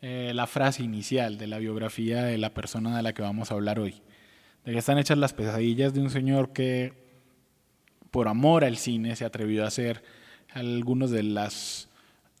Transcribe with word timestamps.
eh, 0.00 0.32
la 0.34 0.46
frase 0.46 0.82
inicial 0.82 1.38
de 1.38 1.48
la 1.48 1.58
biografía 1.58 2.22
de 2.22 2.38
la 2.38 2.54
persona 2.54 2.96
de 2.96 3.02
la 3.02 3.12
que 3.12 3.22
vamos 3.22 3.50
a 3.50 3.54
hablar 3.54 3.80
hoy. 3.80 4.00
¿De 4.64 4.72
qué 4.72 4.78
están 4.78 4.98
hechas 4.98 5.18
las 5.18 5.32
pesadillas 5.32 5.94
de 5.94 6.00
un 6.00 6.10
señor 6.10 6.52
que, 6.52 6.92
por 8.10 8.28
amor 8.28 8.64
al 8.64 8.76
cine, 8.76 9.16
se 9.16 9.24
atrevió 9.24 9.64
a 9.64 9.68
hacer 9.68 10.02
algunos 10.52 11.10
de, 11.10 11.22
las, 11.22 11.88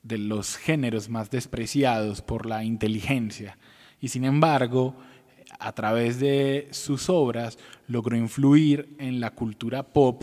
de 0.02 0.18
los 0.18 0.56
géneros 0.56 1.08
más 1.08 1.30
despreciados 1.30 2.22
por 2.22 2.46
la 2.46 2.64
inteligencia? 2.64 3.58
Y 4.00 4.08
sin 4.08 4.24
embargo, 4.24 4.94
a 5.58 5.72
través 5.72 6.20
de 6.20 6.68
sus 6.70 7.08
obras, 7.08 7.58
logró 7.88 8.16
influir 8.16 8.94
en 8.98 9.20
la 9.20 9.30
cultura 9.30 9.82
pop 9.82 10.22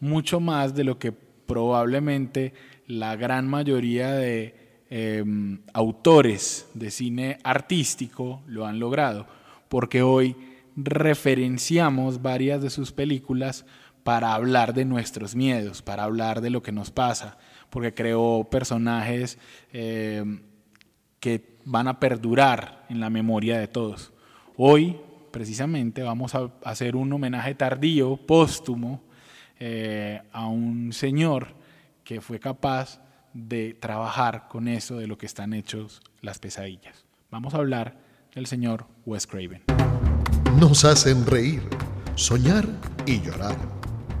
mucho 0.00 0.40
más 0.40 0.74
de 0.74 0.84
lo 0.84 0.98
que 0.98 1.12
probablemente 1.12 2.54
la 2.86 3.14
gran 3.14 3.48
mayoría 3.48 4.12
de 4.12 4.61
em, 4.94 5.60
autores 5.72 6.68
de 6.74 6.90
cine 6.90 7.38
artístico 7.44 8.42
lo 8.46 8.66
han 8.66 8.78
logrado, 8.78 9.26
porque 9.70 10.02
hoy 10.02 10.36
referenciamos 10.76 12.20
varias 12.20 12.60
de 12.60 12.68
sus 12.68 12.92
películas 12.92 13.64
para 14.02 14.34
hablar 14.34 14.74
de 14.74 14.84
nuestros 14.84 15.34
miedos, 15.34 15.80
para 15.80 16.04
hablar 16.04 16.42
de 16.42 16.50
lo 16.50 16.62
que 16.62 16.72
nos 16.72 16.90
pasa, 16.90 17.38
porque 17.70 17.94
creó 17.94 18.46
personajes 18.50 19.38
em, 19.72 20.42
que 21.20 21.56
van 21.64 21.88
a 21.88 21.98
perdurar 21.98 22.84
en 22.90 23.00
la 23.00 23.08
memoria 23.08 23.58
de 23.58 23.68
todos. 23.68 24.12
Hoy, 24.58 24.98
precisamente, 25.30 26.02
vamos 26.02 26.34
a 26.34 26.50
hacer 26.64 26.96
un 26.96 27.10
homenaje 27.10 27.54
tardío, 27.54 28.18
póstumo, 28.18 29.00
eh, 29.58 30.20
a 30.32 30.48
un 30.48 30.92
señor 30.92 31.48
que 32.04 32.20
fue 32.20 32.38
capaz 32.38 33.00
de 33.34 33.74
trabajar 33.74 34.48
con 34.48 34.68
eso 34.68 34.96
de 34.96 35.06
lo 35.06 35.18
que 35.18 35.26
están 35.26 35.52
hechos 35.52 36.00
las 36.20 36.38
pesadillas. 36.38 37.04
Vamos 37.30 37.54
a 37.54 37.58
hablar 37.58 37.96
del 38.34 38.46
señor 38.46 38.86
Wes 39.06 39.26
Craven. 39.26 39.62
Nos 40.58 40.84
hacen 40.84 41.26
reír, 41.26 41.62
soñar 42.14 42.66
y 43.06 43.20
llorar. 43.20 43.56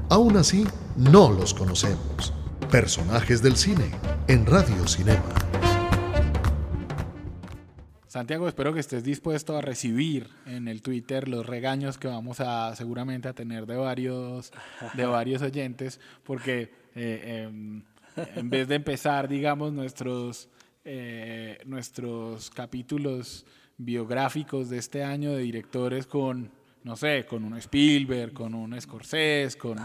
Aún 0.08 0.36
así, 0.36 0.66
no 0.96 1.30
los 1.30 1.54
conocemos. 1.54 2.32
Personajes 2.70 3.42
del 3.42 3.56
cine 3.56 3.90
en 4.28 4.46
Radio 4.46 4.86
Cinema. 4.86 5.34
Santiago, 8.12 8.46
espero 8.46 8.74
que 8.74 8.80
estés 8.80 9.04
dispuesto 9.04 9.56
a 9.56 9.62
recibir 9.62 10.28
en 10.44 10.68
el 10.68 10.82
Twitter 10.82 11.28
los 11.28 11.46
regaños 11.46 11.96
que 11.96 12.08
vamos 12.08 12.40
a 12.40 12.76
seguramente 12.76 13.28
a 13.28 13.32
tener 13.32 13.64
de 13.64 13.76
varios, 13.76 14.52
de 14.92 15.06
varios 15.06 15.40
oyentes, 15.40 15.98
porque 16.22 16.70
eh, 16.94 17.46
em, 17.46 17.82
en 18.16 18.50
vez 18.50 18.68
de 18.68 18.76
empezar, 18.76 19.28
digamos, 19.28 19.72
nuestros, 19.72 20.48
eh, 20.84 21.58
nuestros 21.64 22.50
capítulos 22.50 23.46
biográficos 23.76 24.70
de 24.70 24.78
este 24.78 25.02
año 25.02 25.32
de 25.32 25.42
directores 25.42 26.06
con, 26.06 26.50
no 26.84 26.96
sé, 26.96 27.26
con 27.28 27.44
un 27.44 27.56
Spielberg, 27.56 28.32
con 28.32 28.54
un 28.54 28.80
Scorsese, 28.80 29.58
con, 29.58 29.78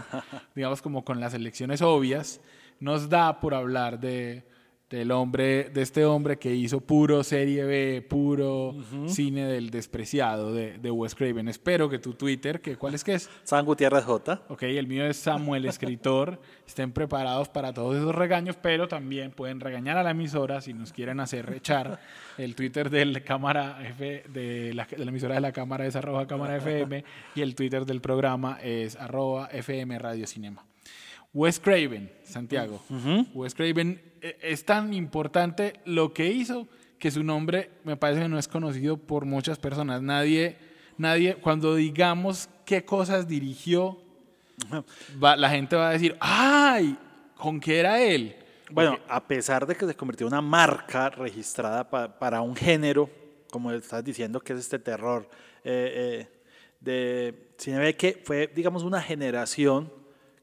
digamos, 0.54 0.82
como 0.82 1.04
con 1.04 1.20
las 1.20 1.34
elecciones 1.34 1.82
obvias, 1.82 2.40
nos 2.80 3.08
da 3.08 3.40
por 3.40 3.54
hablar 3.54 3.98
de 3.98 4.44
del 4.90 5.10
hombre, 5.10 5.68
de 5.68 5.82
este 5.82 6.06
hombre 6.06 6.38
que 6.38 6.54
hizo 6.54 6.80
puro 6.80 7.22
serie 7.22 7.64
B, 7.64 8.06
puro 8.08 8.74
cine 9.06 9.44
del 9.44 9.70
despreciado 9.70 10.54
de, 10.54 10.78
de, 10.78 10.90
Wes 10.90 11.14
Craven. 11.14 11.48
Espero 11.48 11.90
que 11.90 11.98
tu 11.98 12.14
Twitter, 12.14 12.62
que 12.62 12.76
¿cuál 12.76 12.94
es 12.94 13.04
que 13.04 13.14
es? 13.14 13.28
San 13.44 13.66
Gutiérrez 13.66 14.04
J. 14.04 14.42
Ok, 14.48 14.62
el 14.62 14.86
mío 14.86 15.04
es 15.04 15.18
Samuel 15.18 15.66
Escritor. 15.66 16.40
Estén 16.66 16.92
preparados 16.92 17.50
para 17.50 17.74
todos 17.74 17.96
esos 17.96 18.14
regaños, 18.14 18.56
pero 18.56 18.88
también 18.88 19.30
pueden 19.30 19.60
regañar 19.60 19.98
a 19.98 20.02
la 20.02 20.12
emisora 20.12 20.62
si 20.62 20.72
nos 20.72 20.92
quieren 20.92 21.20
hacer 21.20 21.52
echar. 21.54 22.00
El 22.38 22.54
Twitter 22.54 22.88
de 22.88 23.04
la 23.04 23.20
cámara 23.20 23.78
F, 23.86 24.24
de 24.28 24.72
la, 24.72 24.86
de 24.86 25.04
la 25.04 25.10
emisora 25.10 25.34
de 25.34 25.40
la 25.42 25.52
cámara 25.52 25.86
es 25.86 25.96
arroba 25.96 26.26
cámara 26.26 26.56
FM 26.56 27.04
y 27.34 27.42
el 27.42 27.54
Twitter 27.54 27.84
del 27.84 28.00
programa 28.00 28.58
es 28.62 28.96
arroba 28.96 29.48
FM 29.52 29.98
Radio 29.98 30.26
Cinema. 30.26 30.64
Wes 31.32 31.60
Craven, 31.60 32.10
Santiago. 32.24 32.82
Wes 33.34 33.54
Craven 33.54 34.00
eh, 34.20 34.38
es 34.42 34.64
tan 34.64 34.92
importante 34.94 35.74
lo 35.84 36.12
que 36.12 36.26
hizo 36.26 36.66
que 36.98 37.10
su 37.10 37.22
nombre 37.22 37.70
me 37.84 37.96
parece 37.96 38.22
que 38.22 38.28
no 38.28 38.38
es 38.38 38.48
conocido 38.48 38.96
por 38.96 39.24
muchas 39.24 39.58
personas. 39.58 40.02
Nadie, 40.02 40.56
nadie, 40.96 41.36
cuando 41.36 41.74
digamos 41.74 42.48
qué 42.64 42.84
cosas 42.84 43.28
dirigió, 43.28 43.98
la 45.20 45.50
gente 45.50 45.76
va 45.76 45.90
a 45.90 45.92
decir, 45.92 46.16
¡ay! 46.20 46.96
¿Con 47.36 47.60
qué 47.60 47.78
era 47.78 48.02
él? 48.02 48.34
Bueno, 48.70 48.98
a 49.08 49.26
pesar 49.26 49.66
de 49.66 49.74
que 49.74 49.86
se 49.86 49.94
convirtió 49.94 50.26
en 50.26 50.32
una 50.32 50.42
marca 50.42 51.08
registrada 51.10 51.88
para 51.88 52.40
un 52.42 52.56
género, 52.56 53.08
como 53.50 53.70
estás 53.70 54.04
diciendo, 54.04 54.40
que 54.40 54.52
es 54.54 54.58
este 54.58 54.78
terror 54.78 55.28
eh, 55.64 56.26
eh, 56.82 57.40
de 57.60 57.96
que 57.96 58.20
fue, 58.24 58.48
digamos, 58.48 58.82
una 58.82 59.00
generación 59.00 59.90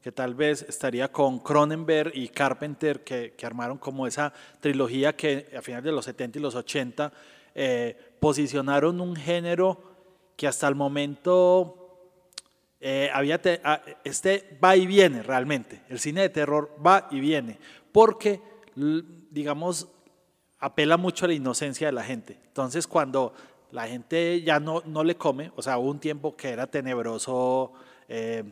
que 0.06 0.12
tal 0.12 0.36
vez 0.36 0.64
estaría 0.68 1.10
con 1.10 1.40
Cronenberg 1.40 2.12
y 2.14 2.28
Carpenter, 2.28 3.02
que, 3.02 3.34
armaron 3.42 3.76
como 3.76 4.06
esa 4.06 4.32
trilogía 4.60 5.16
que 5.16 5.52
a 5.58 5.60
finales 5.60 5.86
de 5.86 5.90
los 5.90 6.04
70 6.04 6.38
y 6.38 6.42
los 6.42 6.54
80 6.54 7.12
eh, 7.56 8.14
posicionaron 8.20 9.00
un 9.00 9.16
género 9.16 9.82
que 10.36 10.46
hasta 10.46 10.68
el 10.68 10.76
momento 10.76 12.22
eh, 12.80 13.10
había 13.12 13.40
este 14.04 14.56
va 14.62 14.76
y 14.76 14.86
viene 14.86 15.24
realmente. 15.24 15.82
El 15.88 15.98
cine 15.98 16.20
de 16.20 16.28
terror 16.28 16.70
va 16.86 17.08
y 17.10 17.18
viene, 17.18 17.58
porque, 17.90 18.40
digamos, 18.76 19.88
apela 20.60 20.96
mucho 20.96 21.24
a 21.24 21.28
la 21.30 21.34
inocencia 21.34 21.88
de 21.88 21.92
la 21.92 22.04
gente. 22.04 22.38
Entonces, 22.46 22.86
cuando 22.86 23.34
la 23.72 23.88
gente 23.88 24.40
ya 24.42 24.60
no, 24.60 24.84
no 24.86 25.02
le 25.02 25.16
come, 25.16 25.50
o 25.56 25.62
sea, 25.62 25.78
hubo 25.78 25.90
un 25.90 25.98
tiempo 25.98 26.36
que 26.36 26.50
era 26.50 26.68
tenebroso. 26.68 27.72
Eh, 28.08 28.44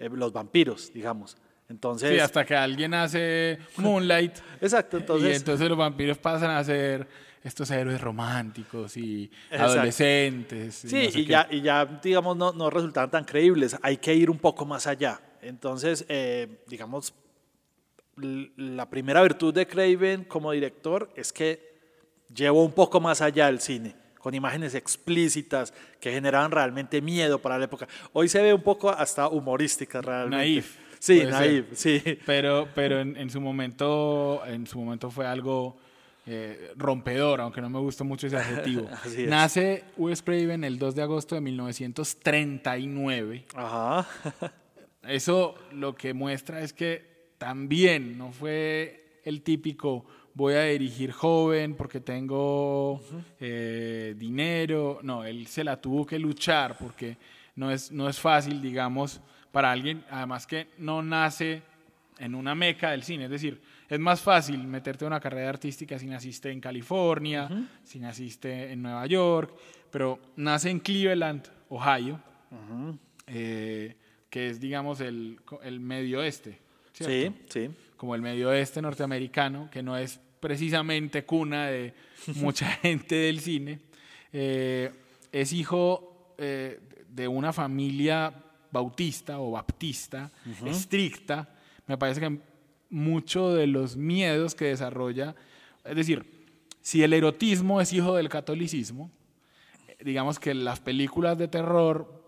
eh, 0.00 0.08
los 0.10 0.32
vampiros, 0.32 0.92
digamos. 0.92 1.36
Entonces, 1.68 2.10
sí, 2.10 2.18
hasta 2.18 2.44
que 2.44 2.56
alguien 2.56 2.94
hace 2.94 3.58
Moonlight. 3.76 4.38
Exacto, 4.60 4.96
entonces. 4.96 5.30
Y 5.30 5.36
entonces 5.36 5.68
los 5.68 5.78
vampiros 5.78 6.18
pasan 6.18 6.50
a 6.50 6.64
ser 6.64 7.06
estos 7.44 7.70
héroes 7.70 8.00
románticos 8.00 8.96
y 8.96 9.30
adolescentes. 9.52 10.74
Sí, 10.74 11.08
y, 11.14 11.26
ya, 11.26 11.46
y 11.50 11.60
ya, 11.60 11.84
digamos, 12.02 12.36
no, 12.36 12.52
no 12.52 12.70
resultaban 12.70 13.10
tan 13.10 13.24
creíbles. 13.24 13.76
Hay 13.82 13.98
que 13.98 14.14
ir 14.14 14.30
un 14.30 14.38
poco 14.38 14.66
más 14.66 14.86
allá. 14.86 15.20
Entonces, 15.42 16.04
eh, 16.08 16.62
digamos, 16.66 17.14
la 18.16 18.90
primera 18.90 19.22
virtud 19.22 19.54
de 19.54 19.66
Craven 19.66 20.24
como 20.24 20.50
director 20.52 21.10
es 21.14 21.32
que 21.32 21.70
llevó 22.34 22.64
un 22.64 22.72
poco 22.72 23.00
más 23.00 23.20
allá 23.20 23.48
el 23.48 23.60
cine 23.60 23.94
con 24.20 24.34
imágenes 24.34 24.74
explícitas 24.74 25.72
que 26.00 26.12
generaban 26.12 26.50
realmente 26.50 27.00
miedo 27.00 27.40
para 27.40 27.58
la 27.58 27.64
época. 27.64 27.88
Hoy 28.12 28.28
se 28.28 28.42
ve 28.42 28.54
un 28.54 28.62
poco 28.62 28.90
hasta 28.90 29.28
humorística 29.28 30.00
realmente. 30.00 30.36
Naif. 30.36 30.76
Sí, 30.98 31.22
naif, 31.24 31.66
sí. 31.72 32.02
Pero, 32.26 32.68
pero 32.74 33.00
en, 33.00 33.30
su 33.30 33.40
momento, 33.40 34.42
en 34.46 34.66
su 34.66 34.78
momento 34.78 35.10
fue 35.10 35.26
algo 35.26 35.78
eh, 36.26 36.72
rompedor, 36.76 37.40
aunque 37.40 37.62
no 37.62 37.70
me 37.70 37.78
gustó 37.78 38.04
mucho 38.04 38.26
ese 38.26 38.36
adjetivo. 38.36 38.86
Nace 39.26 39.84
Wes 39.96 40.20
Craven 40.20 40.62
el 40.62 40.78
2 40.78 40.94
de 40.94 41.02
agosto 41.02 41.34
de 41.34 41.40
1939. 41.40 43.46
Ajá. 43.54 44.06
Eso 45.02 45.54
lo 45.72 45.94
que 45.94 46.12
muestra 46.12 46.60
es 46.60 46.74
que 46.74 47.32
también 47.38 48.18
no 48.18 48.32
fue 48.32 49.22
el 49.24 49.40
típico 49.40 50.04
voy 50.34 50.54
a 50.54 50.64
dirigir 50.64 51.12
joven 51.12 51.74
porque 51.74 52.00
tengo 52.00 53.00
eh, 53.38 54.14
dinero. 54.16 55.00
No, 55.02 55.24
él 55.24 55.46
se 55.46 55.64
la 55.64 55.80
tuvo 55.80 56.06
que 56.06 56.18
luchar 56.18 56.76
porque 56.78 57.16
no 57.56 57.70
es, 57.70 57.90
no 57.90 58.08
es 58.08 58.18
fácil, 58.18 58.60
digamos, 58.62 59.20
para 59.52 59.72
alguien, 59.72 60.04
además 60.10 60.46
que 60.46 60.68
no 60.78 61.02
nace 61.02 61.62
en 62.18 62.34
una 62.34 62.54
meca 62.54 62.90
del 62.90 63.02
cine. 63.02 63.24
Es 63.24 63.30
decir, 63.30 63.60
es 63.88 63.98
más 63.98 64.20
fácil 64.20 64.58
meterte 64.66 65.04
a 65.04 65.08
una 65.08 65.20
carrera 65.20 65.48
artística 65.48 65.98
si 65.98 66.06
naciste 66.06 66.50
en 66.50 66.60
California, 66.60 67.48
si 67.82 67.98
naciste 67.98 68.72
en 68.72 68.82
Nueva 68.82 69.06
York, 69.06 69.54
pero 69.90 70.20
nace 70.36 70.70
en 70.70 70.80
Cleveland, 70.80 71.48
Ohio, 71.70 72.20
eh, 73.26 73.96
que 74.28 74.50
es, 74.50 74.60
digamos, 74.60 75.00
el, 75.00 75.40
el 75.62 75.80
medio 75.80 76.20
oeste. 76.20 76.58
Sí, 76.92 77.32
sí 77.48 77.70
como 78.00 78.14
el 78.14 78.22
medio 78.22 78.48
oeste 78.48 78.80
norteamericano, 78.80 79.68
que 79.70 79.82
no 79.82 79.94
es 79.94 80.18
precisamente 80.40 81.26
cuna 81.26 81.66
de 81.66 81.92
mucha 82.36 82.66
gente 82.66 83.14
del 83.14 83.40
cine. 83.40 83.78
eh, 84.32 84.90
es 85.30 85.52
hijo 85.52 86.34
eh, 86.38 86.80
de 87.10 87.28
una 87.28 87.52
familia 87.52 88.32
bautista 88.72 89.38
o 89.38 89.50
baptista 89.50 90.32
estricta. 90.64 91.46
Me 91.86 91.98
parece 91.98 92.22
que 92.22 92.38
mucho 92.88 93.52
de 93.52 93.66
los 93.66 93.98
miedos 93.98 94.54
que 94.54 94.64
desarrolla, 94.64 95.34
es 95.84 95.94
decir, 95.94 96.24
si 96.80 97.02
el 97.02 97.12
erotismo 97.12 97.82
es 97.82 97.92
hijo 97.92 98.16
del 98.16 98.30
catolicismo, 98.30 99.10
digamos 100.02 100.38
que 100.38 100.54
las 100.54 100.80
películas 100.80 101.36
de 101.36 101.48
terror 101.48 102.19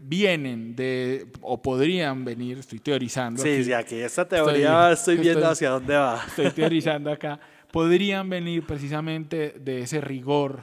vienen 0.00 0.74
de, 0.76 1.26
o 1.40 1.60
podrían 1.60 2.24
venir, 2.24 2.58
estoy 2.58 2.78
teorizando. 2.78 3.42
Sí, 3.42 3.64
sí, 3.64 3.72
aquí 3.72 3.96
esta 3.96 4.26
teoría 4.26 4.92
estoy, 4.92 5.16
viendo 5.16 5.48
hacia 5.48 5.70
dónde 5.70 5.96
va. 5.96 6.24
Estoy 6.26 6.50
teorizando 6.50 7.10
acá. 7.10 7.38
Podrían 7.70 8.28
venir 8.28 8.66
precisamente 8.66 9.54
de 9.58 9.80
ese 9.80 10.00
rigor 10.00 10.62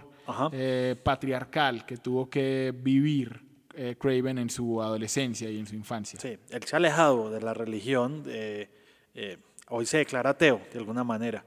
eh, 0.51 0.95
patriarcal 1.03 1.85
que 1.85 1.97
tuvo 1.97 2.29
que 2.29 2.73
vivir 2.75 3.41
eh, 3.73 3.95
Craven 3.99 4.37
en 4.37 4.49
su 4.49 4.81
adolescencia 4.81 5.49
y 5.49 5.59
en 5.59 5.65
su 5.65 5.75
infancia. 5.75 6.19
Sí, 6.19 6.37
él 6.49 6.63
se 6.63 6.75
ha 6.75 6.77
alejado 6.77 7.31
de 7.31 7.41
la 7.41 7.53
religión, 7.53 8.23
eh, 8.27 8.69
hoy 9.69 9.85
se 9.85 9.97
declara 9.97 10.31
ateo 10.31 10.61
de 10.71 10.79
alguna 10.79 11.03
manera. 11.03 11.43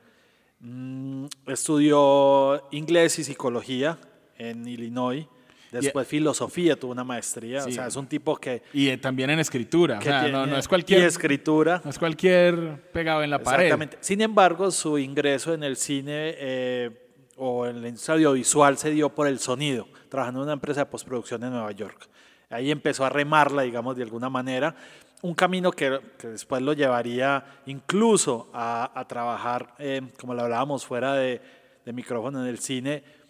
Mm, 0.60 1.26
estudió 1.46 2.68
inglés 2.70 3.18
y 3.18 3.24
psicología 3.24 3.98
en 4.38 4.66
Illinois. 4.66 5.26
Después 5.80 6.06
filosofía, 6.06 6.78
tuvo 6.78 6.92
una 6.92 7.04
maestría. 7.04 7.64
O 7.64 7.70
sea, 7.70 7.86
es 7.86 7.96
un 7.96 8.06
tipo 8.06 8.36
que... 8.36 8.62
Y 8.74 8.94
también 8.98 9.30
en 9.30 9.38
escritura. 9.38 9.98
O 9.98 10.02
sea, 10.02 10.28
no, 10.28 10.56
es 10.56 10.68
cualquier... 10.68 11.00
Y 11.00 11.04
escritura. 11.04 11.80
No 11.82 11.90
es 11.90 11.98
cualquier 11.98 12.82
pegado 12.92 13.22
en 13.22 13.30
la 13.30 13.38
pared. 13.38 13.64
Exactamente. 13.64 13.96
Sin 14.00 14.20
embargo, 14.20 14.70
su 14.70 14.98
ingreso 14.98 15.54
en 15.54 15.62
el 15.62 15.76
cine 15.76 16.34
eh, 16.36 16.90
o 17.36 17.66
en 17.66 17.84
el 17.84 17.96
audiovisual 18.06 18.76
se 18.76 18.90
dio 18.90 19.08
por 19.08 19.26
el 19.26 19.38
sonido, 19.38 19.88
trabajando 20.10 20.40
en 20.40 20.44
una 20.44 20.52
empresa 20.52 20.80
de 20.80 20.86
postproducción 20.86 21.42
en 21.42 21.50
Nueva 21.50 21.72
York. 21.72 22.06
Ahí 22.50 22.70
empezó 22.70 23.06
a 23.06 23.08
remarla, 23.08 23.62
digamos, 23.62 23.96
de 23.96 24.02
alguna 24.02 24.28
manera. 24.28 24.74
Un 25.22 25.34
camino 25.34 25.72
que, 25.72 26.00
después 26.22 26.60
lo 26.60 26.74
llevaría 26.74 27.62
incluso 27.64 28.50
a, 28.52 29.06
trabajar, 29.08 29.74
eh, 29.78 30.02
como 30.20 30.34
lo 30.34 30.42
hablábamos, 30.42 30.84
fuera 30.84 31.14
de, 31.14 31.40
de 31.86 31.92
micrófono 31.94 32.42
en 32.42 32.48
el 32.48 32.58
cine 32.58 33.21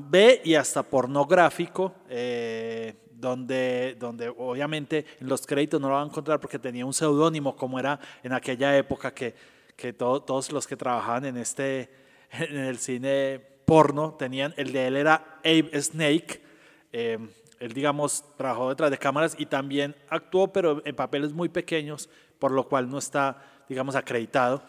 B 0.00 0.40
y 0.44 0.54
hasta 0.54 0.82
pornográfico, 0.82 1.94
eh, 2.08 2.94
donde, 3.12 3.96
donde 3.98 4.28
obviamente 4.28 5.04
en 5.20 5.28
los 5.28 5.46
créditos 5.46 5.80
no 5.80 5.88
lo 5.88 5.94
van 5.94 6.04
a 6.04 6.06
encontrar 6.06 6.40
porque 6.40 6.58
tenía 6.58 6.86
un 6.86 6.94
seudónimo, 6.94 7.54
como 7.54 7.78
era 7.78 8.00
en 8.22 8.32
aquella 8.32 8.76
época 8.76 9.12
que, 9.12 9.34
que 9.76 9.92
todos 9.92 10.50
los 10.52 10.66
que 10.66 10.76
trabajaban 10.76 11.26
en, 11.26 11.36
este, 11.36 11.90
en 12.32 12.56
el 12.56 12.78
cine 12.78 13.40
porno 13.64 14.14
tenían, 14.18 14.54
el 14.56 14.72
de 14.72 14.86
él 14.86 14.96
era 14.96 15.40
Abe 15.44 15.70
Snake. 15.82 16.40
Eh, 16.92 17.18
él, 17.60 17.72
digamos, 17.72 18.24
trabajó 18.36 18.70
detrás 18.70 18.90
de 18.90 18.98
cámaras 18.98 19.34
y 19.38 19.44
también 19.44 19.94
actuó, 20.08 20.52
pero 20.52 20.80
en 20.84 20.94
papeles 20.94 21.32
muy 21.32 21.48
pequeños, 21.48 22.08
por 22.38 22.52
lo 22.52 22.68
cual 22.68 22.88
no 22.88 22.98
está, 22.98 23.42
digamos, 23.68 23.96
acreditado. 23.96 24.62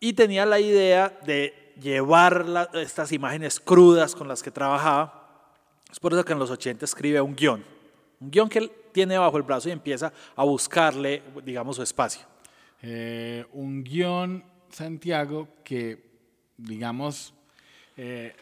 Y 0.00 0.14
tenía 0.14 0.44
la 0.46 0.58
idea 0.58 1.16
de 1.24 1.61
llevar 1.80 2.68
estas 2.74 3.12
imágenes 3.12 3.60
crudas 3.60 4.14
con 4.14 4.28
las 4.28 4.42
que 4.42 4.50
trabajaba. 4.50 5.22
Es 5.90 6.00
por 6.00 6.12
eso 6.12 6.24
que 6.24 6.32
en 6.32 6.38
los 6.38 6.50
80 6.50 6.84
escribe 6.84 7.20
un 7.20 7.34
guion, 7.34 7.64
un 8.20 8.30
guion 8.30 8.48
que 8.48 8.58
él 8.58 8.72
tiene 8.92 9.18
bajo 9.18 9.36
el 9.36 9.42
brazo 9.42 9.68
y 9.68 9.72
empieza 9.72 10.12
a 10.36 10.44
buscarle, 10.44 11.22
digamos, 11.44 11.76
su 11.76 11.82
espacio. 11.82 12.26
Eh, 12.82 13.44
un 13.52 13.82
guion, 13.82 14.44
Santiago, 14.70 15.48
que, 15.64 16.02
digamos, 16.56 17.34
eh, 17.96 18.34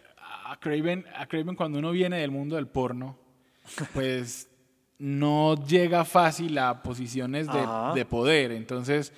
a, 0.46 0.58
Craven, 0.58 1.04
a 1.14 1.26
Craven 1.26 1.56
cuando 1.56 1.78
uno 1.78 1.90
viene 1.90 2.18
del 2.18 2.30
mundo 2.30 2.56
del 2.56 2.66
porno, 2.66 3.18
pues 3.94 4.48
no 4.98 5.54
llega 5.64 6.04
fácil 6.04 6.58
a 6.58 6.82
posiciones 6.82 7.46
de, 7.46 7.66
de 7.94 8.04
poder. 8.04 8.52
Entonces, 8.52 9.12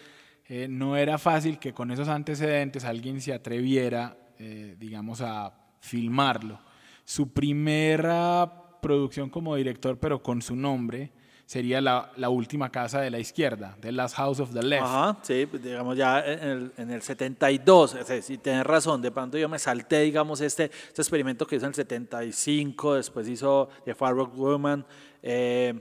eh, 0.49 0.67
no 0.69 0.97
era 0.97 1.19
fácil 1.19 1.59
que 1.59 1.73
con 1.73 1.91
esos 1.91 2.09
antecedentes 2.09 2.85
alguien 2.85 3.21
se 3.21 3.33
atreviera, 3.33 4.17
eh, 4.39 4.77
digamos, 4.79 5.21
a 5.21 5.53
filmarlo. 5.81 6.59
Su 7.05 7.33
primera 7.33 8.79
producción 8.81 9.31
como 9.31 9.57
director, 9.57 9.99
pero 9.99 10.23
con 10.23 10.43
su 10.43 10.57
nombre, 10.57 11.13
sería 11.53 11.81
la, 11.81 12.29
última 12.31 12.71
casa 12.71 13.01
de 13.01 13.11
la 13.11 13.19
izquierda, 13.19 13.77
The 13.81 13.93
Last 13.93 14.17
House 14.17 14.41
of 14.41 14.55
the 14.55 14.63
Left. 14.63 14.83
Ajá, 14.85 15.19
sí, 15.23 15.47
pues, 15.47 15.63
digamos 15.63 15.97
ya 15.97 16.21
en 16.25 16.49
el, 16.49 16.73
en 16.79 16.91
el 16.91 17.03
72, 17.03 17.97
si 18.23 18.39
tienes 18.39 18.65
razón, 18.65 19.03
de 19.03 19.11
pronto 19.11 19.37
yo 19.37 19.49
me 19.49 19.59
salté, 19.59 20.01
digamos, 20.01 20.41
este, 20.41 20.71
este 20.89 21.03
experimento 21.03 21.47
que 21.47 21.57
hizo 21.57 21.67
en 21.67 21.71
el 21.71 21.75
75, 21.75 22.95
después 22.95 23.29
hizo 23.29 23.69
The 23.85 23.95
Far 23.95 24.15
Rock 24.15 24.35
Woman. 24.35 24.87
Eh, 25.23 25.75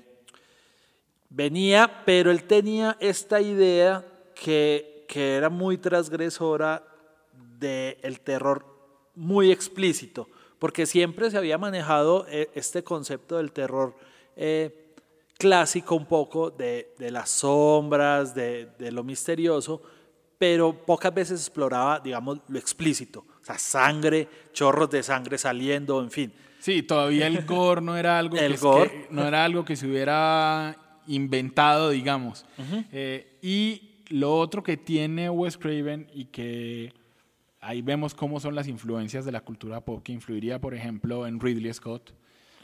venía, 1.29 2.03
pero 2.05 2.31
él 2.31 2.43
tenía 2.43 2.97
esta 2.99 3.39
idea 3.39 4.03
que, 4.41 5.05
que 5.07 5.35
era 5.35 5.49
muy 5.49 5.77
transgresora 5.77 6.83
del 7.59 8.19
terror 8.21 8.65
muy 9.13 9.51
explícito, 9.51 10.27
porque 10.57 10.87
siempre 10.87 11.29
se 11.29 11.37
había 11.37 11.59
manejado 11.59 12.25
eh, 12.27 12.49
este 12.55 12.83
concepto 12.83 13.37
del 13.37 13.51
terror 13.51 13.95
eh, 14.35 14.95
clásico 15.37 15.95
un 15.95 16.07
poco 16.07 16.49
de, 16.49 16.95
de 16.97 17.11
las 17.11 17.29
sombras, 17.29 18.33
de, 18.33 18.69
de, 18.79 18.91
lo 18.91 19.03
misterioso, 19.03 19.81
pero 20.39 20.73
pocas 20.73 21.13
veces 21.13 21.39
exploraba, 21.39 21.99
digamos, 21.99 22.39
lo 22.47 22.57
explícito, 22.57 23.19
o 23.19 23.45
sea, 23.45 23.59
sangre, 23.59 24.27
chorros 24.53 24.89
de 24.89 25.03
sangre 25.03 25.37
saliendo, 25.37 26.01
en 26.01 26.09
fin. 26.09 26.33
Sí, 26.57 26.81
todavía 26.81 27.27
el 27.27 27.45
gore 27.45 27.81
no 27.81 27.95
era 27.95 28.17
algo, 28.17 28.37
el 28.39 28.59
que, 28.59 29.07
no 29.11 29.27
era 29.27 29.45
algo 29.45 29.65
que 29.65 29.75
se 29.75 29.85
hubiera 29.85 30.75
inventado, 31.07 31.89
digamos. 31.89 32.45
Eh, 32.91 33.37
y 33.43 33.90
lo 34.11 34.37
otro 34.37 34.61
que 34.63 34.77
tiene 34.77 35.29
Wes 35.29 35.57
Craven 35.57 36.07
y 36.13 36.25
que 36.25 36.93
ahí 37.61 37.81
vemos 37.81 38.13
cómo 38.13 38.39
son 38.39 38.55
las 38.55 38.67
influencias 38.67 39.23
de 39.23 39.31
la 39.31 39.41
cultura 39.41 39.81
pop 39.81 40.03
que 40.03 40.11
influiría, 40.11 40.59
por 40.59 40.73
ejemplo, 40.73 41.25
en 41.25 41.39
Ridley 41.39 41.73
Scott. 41.73 42.13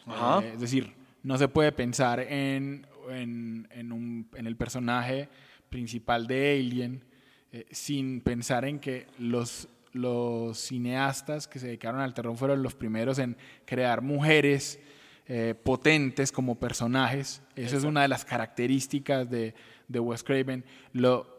Eh, 0.08 0.52
es 0.54 0.60
decir, 0.60 0.94
no 1.24 1.38
se 1.38 1.48
puede 1.48 1.72
pensar 1.72 2.20
en, 2.20 2.86
en, 3.10 3.68
en, 3.72 4.48
el 4.48 4.56
personaje 4.56 5.30
principal 5.70 6.28
de 6.28 6.58
Alien 6.60 7.04
eh, 7.52 7.66
sin 7.72 8.22
pensar 8.22 8.66
en 8.66 8.80
que 8.80 9.08
los, 9.20 9.68
los 9.94 10.58
cineastas 10.58 11.48
que 11.48 11.60
se 11.60 11.68
dedicaron 11.68 12.02
al 12.02 12.14
terror 12.14 12.36
fueron 12.36 12.64
los 12.64 12.76
primeros 12.76 13.20
en 13.20 13.38
crear 13.66 14.02
mujeres 14.02 14.80
eh, 15.28 15.56
potentes 15.62 16.32
como 16.32 16.56
personajes. 16.56 17.42
Esa 17.56 17.78
es 17.78 17.84
una 17.84 18.02
de 18.02 18.08
las 18.08 18.24
características 18.24 19.30
de, 19.30 19.54
de 19.88 20.00
Wes 20.00 20.24
Craven. 20.24 20.64
Lo, 20.94 21.37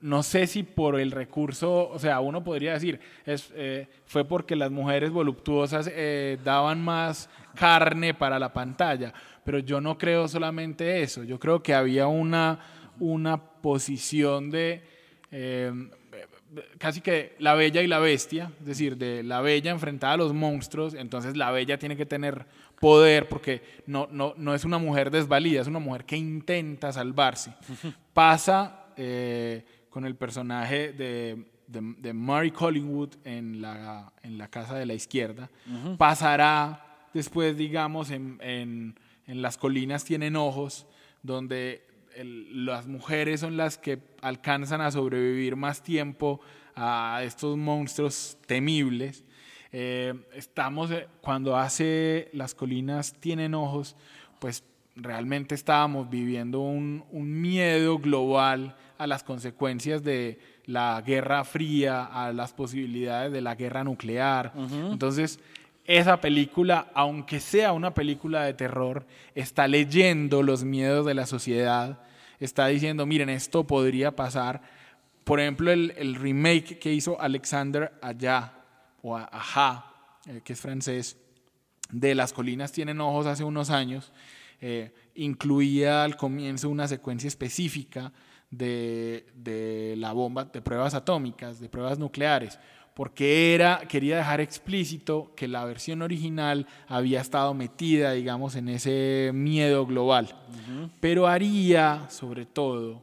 no 0.00 0.22
sé 0.22 0.46
si 0.46 0.62
por 0.62 0.98
el 0.98 1.10
recurso, 1.10 1.88
o 1.88 1.98
sea, 1.98 2.20
uno 2.20 2.42
podría 2.42 2.72
decir, 2.72 3.00
es, 3.26 3.52
eh, 3.54 3.88
fue 4.06 4.24
porque 4.24 4.56
las 4.56 4.70
mujeres 4.70 5.10
voluptuosas 5.10 5.90
eh, 5.92 6.38
daban 6.42 6.82
más 6.82 7.28
carne 7.54 8.14
para 8.14 8.38
la 8.38 8.52
pantalla, 8.52 9.12
pero 9.44 9.58
yo 9.58 9.80
no 9.80 9.98
creo 9.98 10.26
solamente 10.28 11.02
eso, 11.02 11.24
yo 11.24 11.38
creo 11.38 11.62
que 11.62 11.74
había 11.74 12.06
una, 12.06 12.60
una 12.98 13.42
posición 13.42 14.50
de 14.50 14.82
eh, 15.30 15.72
casi 16.78 17.00
que 17.00 17.36
la 17.38 17.54
bella 17.54 17.82
y 17.82 17.86
la 17.86 17.98
bestia, 17.98 18.50
es 18.60 18.66
decir, 18.66 18.96
de 18.96 19.22
la 19.22 19.40
bella 19.40 19.70
enfrentada 19.70 20.14
a 20.14 20.18
los 20.18 20.32
monstruos, 20.32 20.94
entonces 20.94 21.36
la 21.36 21.50
bella 21.50 21.78
tiene 21.78 21.96
que 21.96 22.06
tener 22.06 22.46
poder 22.80 23.28
porque 23.28 23.62
no, 23.86 24.08
no, 24.10 24.34
no 24.36 24.54
es 24.54 24.64
una 24.64 24.78
mujer 24.78 25.10
desvalida, 25.10 25.60
es 25.60 25.66
una 25.66 25.78
mujer 25.78 26.04
que 26.06 26.16
intenta 26.16 26.92
salvarse. 26.92 27.52
Pasa 28.14 28.86
con 29.90 30.04
el 30.04 30.14
personaje 30.16 30.92
de, 30.92 31.44
de, 31.66 32.12
Mary 32.12 32.50
Collingwood 32.50 33.10
en 33.24 33.60
la, 33.60 34.12
en 34.22 34.38
la 34.38 34.48
Casa 34.48 34.76
de 34.76 34.86
la 34.86 34.94
Izquierda. 34.94 35.50
Pasará 35.98 37.08
después, 37.12 37.56
digamos, 37.56 38.10
en, 38.10 38.38
en, 38.40 38.98
en, 39.26 39.42
Las 39.42 39.58
Colinas 39.58 40.04
Tienen 40.04 40.36
Ojos, 40.36 40.86
donde 41.22 41.86
las 42.16 42.86
mujeres 42.86 43.40
son 43.40 43.56
las 43.56 43.78
que 43.78 44.00
alcanzan 44.20 44.80
a 44.80 44.90
sobrevivir 44.90 45.56
más 45.56 45.82
tiempo 45.82 46.40
a 46.74 47.20
estos 47.24 47.56
monstruos 47.56 48.38
temibles. 48.46 49.24
Eh, 49.72 50.14
estamos, 50.34 50.90
eh, 50.90 51.06
cuando 51.20 51.56
hace 51.56 52.28
Las 52.32 52.54
Colinas 52.54 53.14
Tienen 53.20 53.54
Ojos, 53.54 53.96
pues 54.40 54.64
realmente 54.96 55.54
estábamos 55.54 56.10
viviendo 56.10 56.60
un, 56.60 57.04
un 57.10 57.40
miedo 57.40 57.98
global 57.98 58.76
a 59.00 59.06
las 59.06 59.24
consecuencias 59.24 60.04
de 60.04 60.38
la 60.66 61.02
Guerra 61.04 61.42
Fría, 61.44 62.04
a 62.04 62.34
las 62.34 62.52
posibilidades 62.52 63.32
de 63.32 63.40
la 63.40 63.54
guerra 63.54 63.82
nuclear. 63.82 64.52
Entonces, 64.54 65.40
esa 65.86 66.20
película, 66.20 66.88
aunque 66.92 67.40
sea 67.40 67.72
una 67.72 67.94
película 67.94 68.44
de 68.44 68.52
terror, 68.52 69.06
está 69.34 69.66
leyendo 69.66 70.42
los 70.42 70.64
miedos 70.64 71.06
de 71.06 71.14
la 71.14 71.24
sociedad, 71.24 72.00
está 72.40 72.66
diciendo, 72.66 73.06
miren, 73.06 73.30
esto 73.30 73.66
podría 73.66 74.14
pasar. 74.14 74.60
Por 75.24 75.40
ejemplo, 75.40 75.72
el, 75.72 76.14
remake 76.14 76.78
que 76.78 76.92
hizo 76.92 77.18
Alexander 77.22 77.94
Allá, 78.02 78.52
o 79.00 79.16
Aja, 79.16 79.94
eh, 80.26 80.42
que 80.44 80.52
es 80.52 80.60
francés, 80.60 81.16
de 81.90 82.14
Las 82.14 82.34
colinas 82.34 82.70
tienen 82.70 83.00
ojos 83.00 83.24
hace 83.24 83.44
unos 83.44 83.70
años, 83.70 84.12
eh, 84.60 84.92
incluía 85.14 86.04
al 86.04 86.18
comienzo 86.18 86.68
una 86.68 86.86
secuencia 86.86 87.28
específica 87.28 88.12
de, 88.50 89.26
de, 89.34 89.94
la 89.96 90.12
bomba, 90.12 90.44
de 90.44 90.60
pruebas 90.60 90.94
atómicas, 90.94 91.60
de 91.60 91.68
pruebas 91.68 91.98
nucleares, 91.98 92.58
porque 92.94 93.54
era, 93.54 93.80
quería 93.88 94.16
dejar 94.16 94.40
explícito 94.40 95.32
que 95.36 95.48
la 95.48 95.64
versión 95.64 96.02
original 96.02 96.66
había 96.86 97.20
estado 97.20 97.54
metida, 97.54 98.12
digamos, 98.12 98.56
en 98.56 98.68
ese 98.68 99.30
miedo 99.32 99.86
global. 99.86 100.36
Pero 101.00 101.26
haría, 101.26 102.06
sobre 102.10 102.46
todo, 102.46 103.02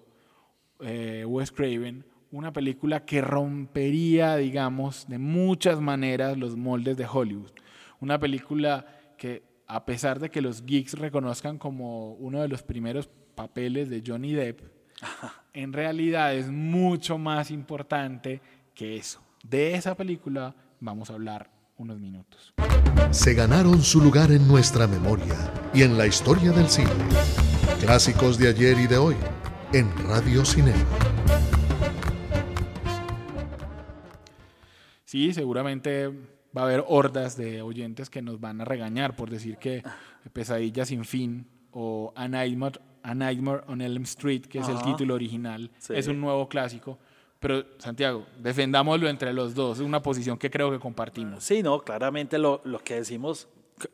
eh, 0.82 1.26
Wes 1.26 1.52
Craven, 1.52 2.06
una 2.32 2.52
película 2.52 3.06
que 3.06 3.22
rompería, 3.22 4.36
digamos, 4.36 5.08
de 5.08 5.18
muchas 5.18 5.80
maneras 5.80 6.38
los 6.38 6.56
moldes 6.56 6.98
de 6.98 7.08
Hollywood. 7.12 7.52
Una 8.00 8.20
película 8.20 8.86
que, 9.18 9.44
a 9.66 9.86
pesar 9.86 10.20
de 10.20 10.30
que 10.30 10.42
los 10.42 10.66
geeks 10.66 10.94
reconozcan 10.94 11.58
como 11.58 12.14
uno 12.14 12.42
de 12.42 12.50
los 12.50 12.62
primeros 12.62 13.10
papeles 13.34 13.90
de 13.90 14.04
Johnny 14.06 14.34
Depp, 14.34 14.77
en 15.54 15.74
realidad 15.74 16.36
es 16.36 16.50
mucho 16.50 17.18
más 17.18 17.52
importante 17.52 18.42
que 18.74 18.98
eso. 18.98 19.22
De 19.44 19.76
esa 19.76 19.96
película 19.96 20.56
vamos 20.80 21.10
a 21.10 21.14
hablar 21.14 21.50
unos 21.78 22.00
minutos. 22.00 22.54
Se 23.12 23.34
ganaron 23.34 23.82
su 23.82 24.02
lugar 24.02 24.32
en 24.32 24.48
nuestra 24.48 24.88
memoria 24.88 25.36
y 25.74 25.84
en 25.84 25.98
la 25.98 26.08
historia 26.08 26.52
del 26.52 26.68
cine. 26.68 26.90
Clásicos 27.80 28.38
de 28.38 28.50
ayer 28.50 28.78
y 28.80 28.88
de 28.88 28.98
hoy 28.98 29.16
en 29.74 29.90
Radio 30.08 30.44
Cinema. 30.44 30.86
Sí, 35.06 35.34
seguramente 35.34 36.08
va 36.56 36.62
a 36.62 36.66
haber 36.66 36.84
hordas 36.88 37.38
de 37.38 37.62
oyentes 37.62 38.10
que 38.10 38.22
nos 38.22 38.40
van 38.40 38.62
a 38.62 38.66
regañar 38.66 39.16
por 39.16 39.30
decir 39.30 39.58
que 39.58 39.84
Pesadilla 40.34 40.86
sin 40.86 41.06
fin 41.06 41.48
o 41.72 42.12
A 42.16 42.28
Nightmare, 42.28 42.80
A 43.04 43.14
Nightmare 43.14 43.64
on 43.68 43.82
Elm 43.82 44.04
Street, 44.04 44.42
que 44.42 44.60
es 44.60 44.68
el 44.68 44.82
título 44.82 45.16
original, 45.16 45.70
es 45.90 46.08
un 46.08 46.20
nuevo 46.20 46.48
clásico. 46.48 46.98
Pero, 47.40 47.64
Santiago, 47.78 48.26
defendámoslo 48.40 49.08
entre 49.08 49.32
los 49.32 49.54
dos, 49.54 49.80
es 49.80 49.86
una 49.86 50.02
posición 50.02 50.38
que 50.38 50.50
creo 50.50 50.72
que 50.72 50.80
compartimos. 50.80 51.44
Sí, 51.44 51.62
no, 51.62 51.82
claramente 51.82 52.40
lo, 52.40 52.62
lo 52.64 52.80
que 52.80 52.96
decimos, 52.96 53.48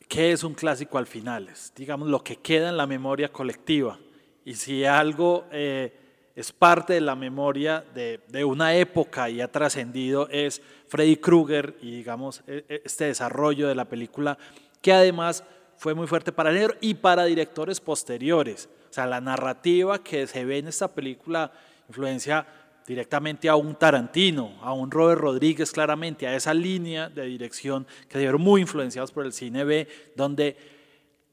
¿qué 0.08 0.32
es 0.32 0.44
un 0.44 0.54
clásico 0.54 0.98
al 0.98 1.08
final? 1.08 1.50
Es, 1.50 1.74
digamos, 1.76 2.08
lo 2.08 2.24
que 2.24 2.38
queda 2.38 2.70
en 2.70 2.78
la 2.78 2.88
memoria 2.88 3.32
colectiva. 3.32 4.00
Y 4.46 4.56
si 4.56 4.86
algo 4.86 5.46
eh, 5.52 5.94
es 6.36 6.52
parte 6.54 6.94
de 6.94 7.02
la 7.02 7.16
memoria 7.16 7.84
de, 7.94 8.22
de 8.30 8.46
una 8.46 8.76
época 8.76 9.30
y 9.30 9.42
ha 9.42 9.52
trascendido, 9.52 10.30
es 10.30 10.62
Freddy 10.88 11.18
Krueger 11.18 11.78
y, 11.82 11.92
digamos, 11.92 12.44
e, 12.48 12.66
e, 12.70 12.82
este 12.86 13.06
desarrollo 13.06 13.68
de 13.68 13.76
la 13.76 13.86
película, 13.86 14.38
que 14.82 14.94
además 14.94 15.44
fue 15.78 15.94
muy 15.94 16.08
fuerte 16.08 16.32
para 16.32 16.50
el 16.50 16.56
negro 16.56 16.76
y 16.80 16.94
para 16.94 17.26
directores 17.26 17.82
posteriores. 17.82 18.70
O 18.94 18.96
sea, 18.96 19.08
la 19.08 19.20
narrativa 19.20 20.04
que 20.04 20.28
se 20.28 20.46
ve 20.46 20.60
en 20.60 20.68
esta 20.68 20.88
película 20.88 21.52
influencia 21.90 22.46
directamente 22.86 23.50
a 23.50 23.56
un 23.56 23.74
Tarantino, 23.74 24.54
a 24.62 24.72
un 24.72 24.92
Robert 24.92 25.20
Rodríguez 25.20 25.72
claramente, 25.72 26.28
a 26.28 26.36
esa 26.36 26.54
línea 26.54 27.10
de 27.10 27.26
dirección 27.26 27.88
que 28.08 28.14
se 28.14 28.20
vieron 28.20 28.40
muy 28.40 28.62
influenciados 28.62 29.12
por 29.12 29.26
el 29.26 29.34
cine 29.34 29.64
B, 29.64 29.88
donde 30.16 30.56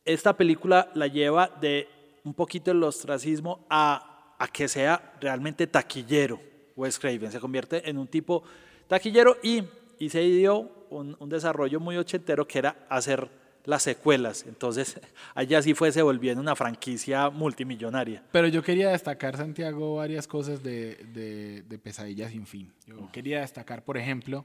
esta 0.06 0.34
película 0.38 0.90
la 0.94 1.06
lleva 1.06 1.48
de 1.60 1.86
un 2.24 2.32
poquito 2.32 2.70
el 2.70 2.82
ostracismo 2.82 3.66
a, 3.68 4.36
a 4.38 4.48
que 4.48 4.66
sea 4.66 5.12
realmente 5.20 5.66
taquillero. 5.66 6.40
Wes 6.76 6.98
Craven 6.98 7.30
se 7.30 7.40
convierte 7.40 7.90
en 7.90 7.98
un 7.98 8.06
tipo 8.06 8.42
taquillero 8.88 9.36
y, 9.42 9.64
y 9.98 10.08
se 10.08 10.20
dio 10.20 10.86
un, 10.88 11.14
un 11.18 11.28
desarrollo 11.28 11.78
muy 11.78 11.98
ochentero 11.98 12.48
que 12.48 12.58
era 12.58 12.86
hacer 12.88 13.28
las 13.70 13.82
secuelas. 13.82 14.44
Entonces, 14.46 15.00
allá 15.34 15.62
sí 15.62 15.74
fue 15.74 15.92
se 15.92 16.02
volviendo 16.02 16.42
una 16.42 16.56
franquicia 16.56 17.30
multimillonaria. 17.30 18.22
Pero 18.32 18.48
yo 18.48 18.62
quería 18.62 18.90
destacar, 18.90 19.36
Santiago, 19.36 19.96
varias 19.96 20.26
cosas 20.26 20.62
de, 20.62 20.96
de, 21.14 21.62
de 21.62 21.78
Pesadilla 21.78 22.28
sin 22.28 22.46
fin. 22.46 22.72
Yo 22.86 23.08
quería 23.12 23.40
destacar, 23.40 23.84
por 23.84 23.96
ejemplo, 23.96 24.44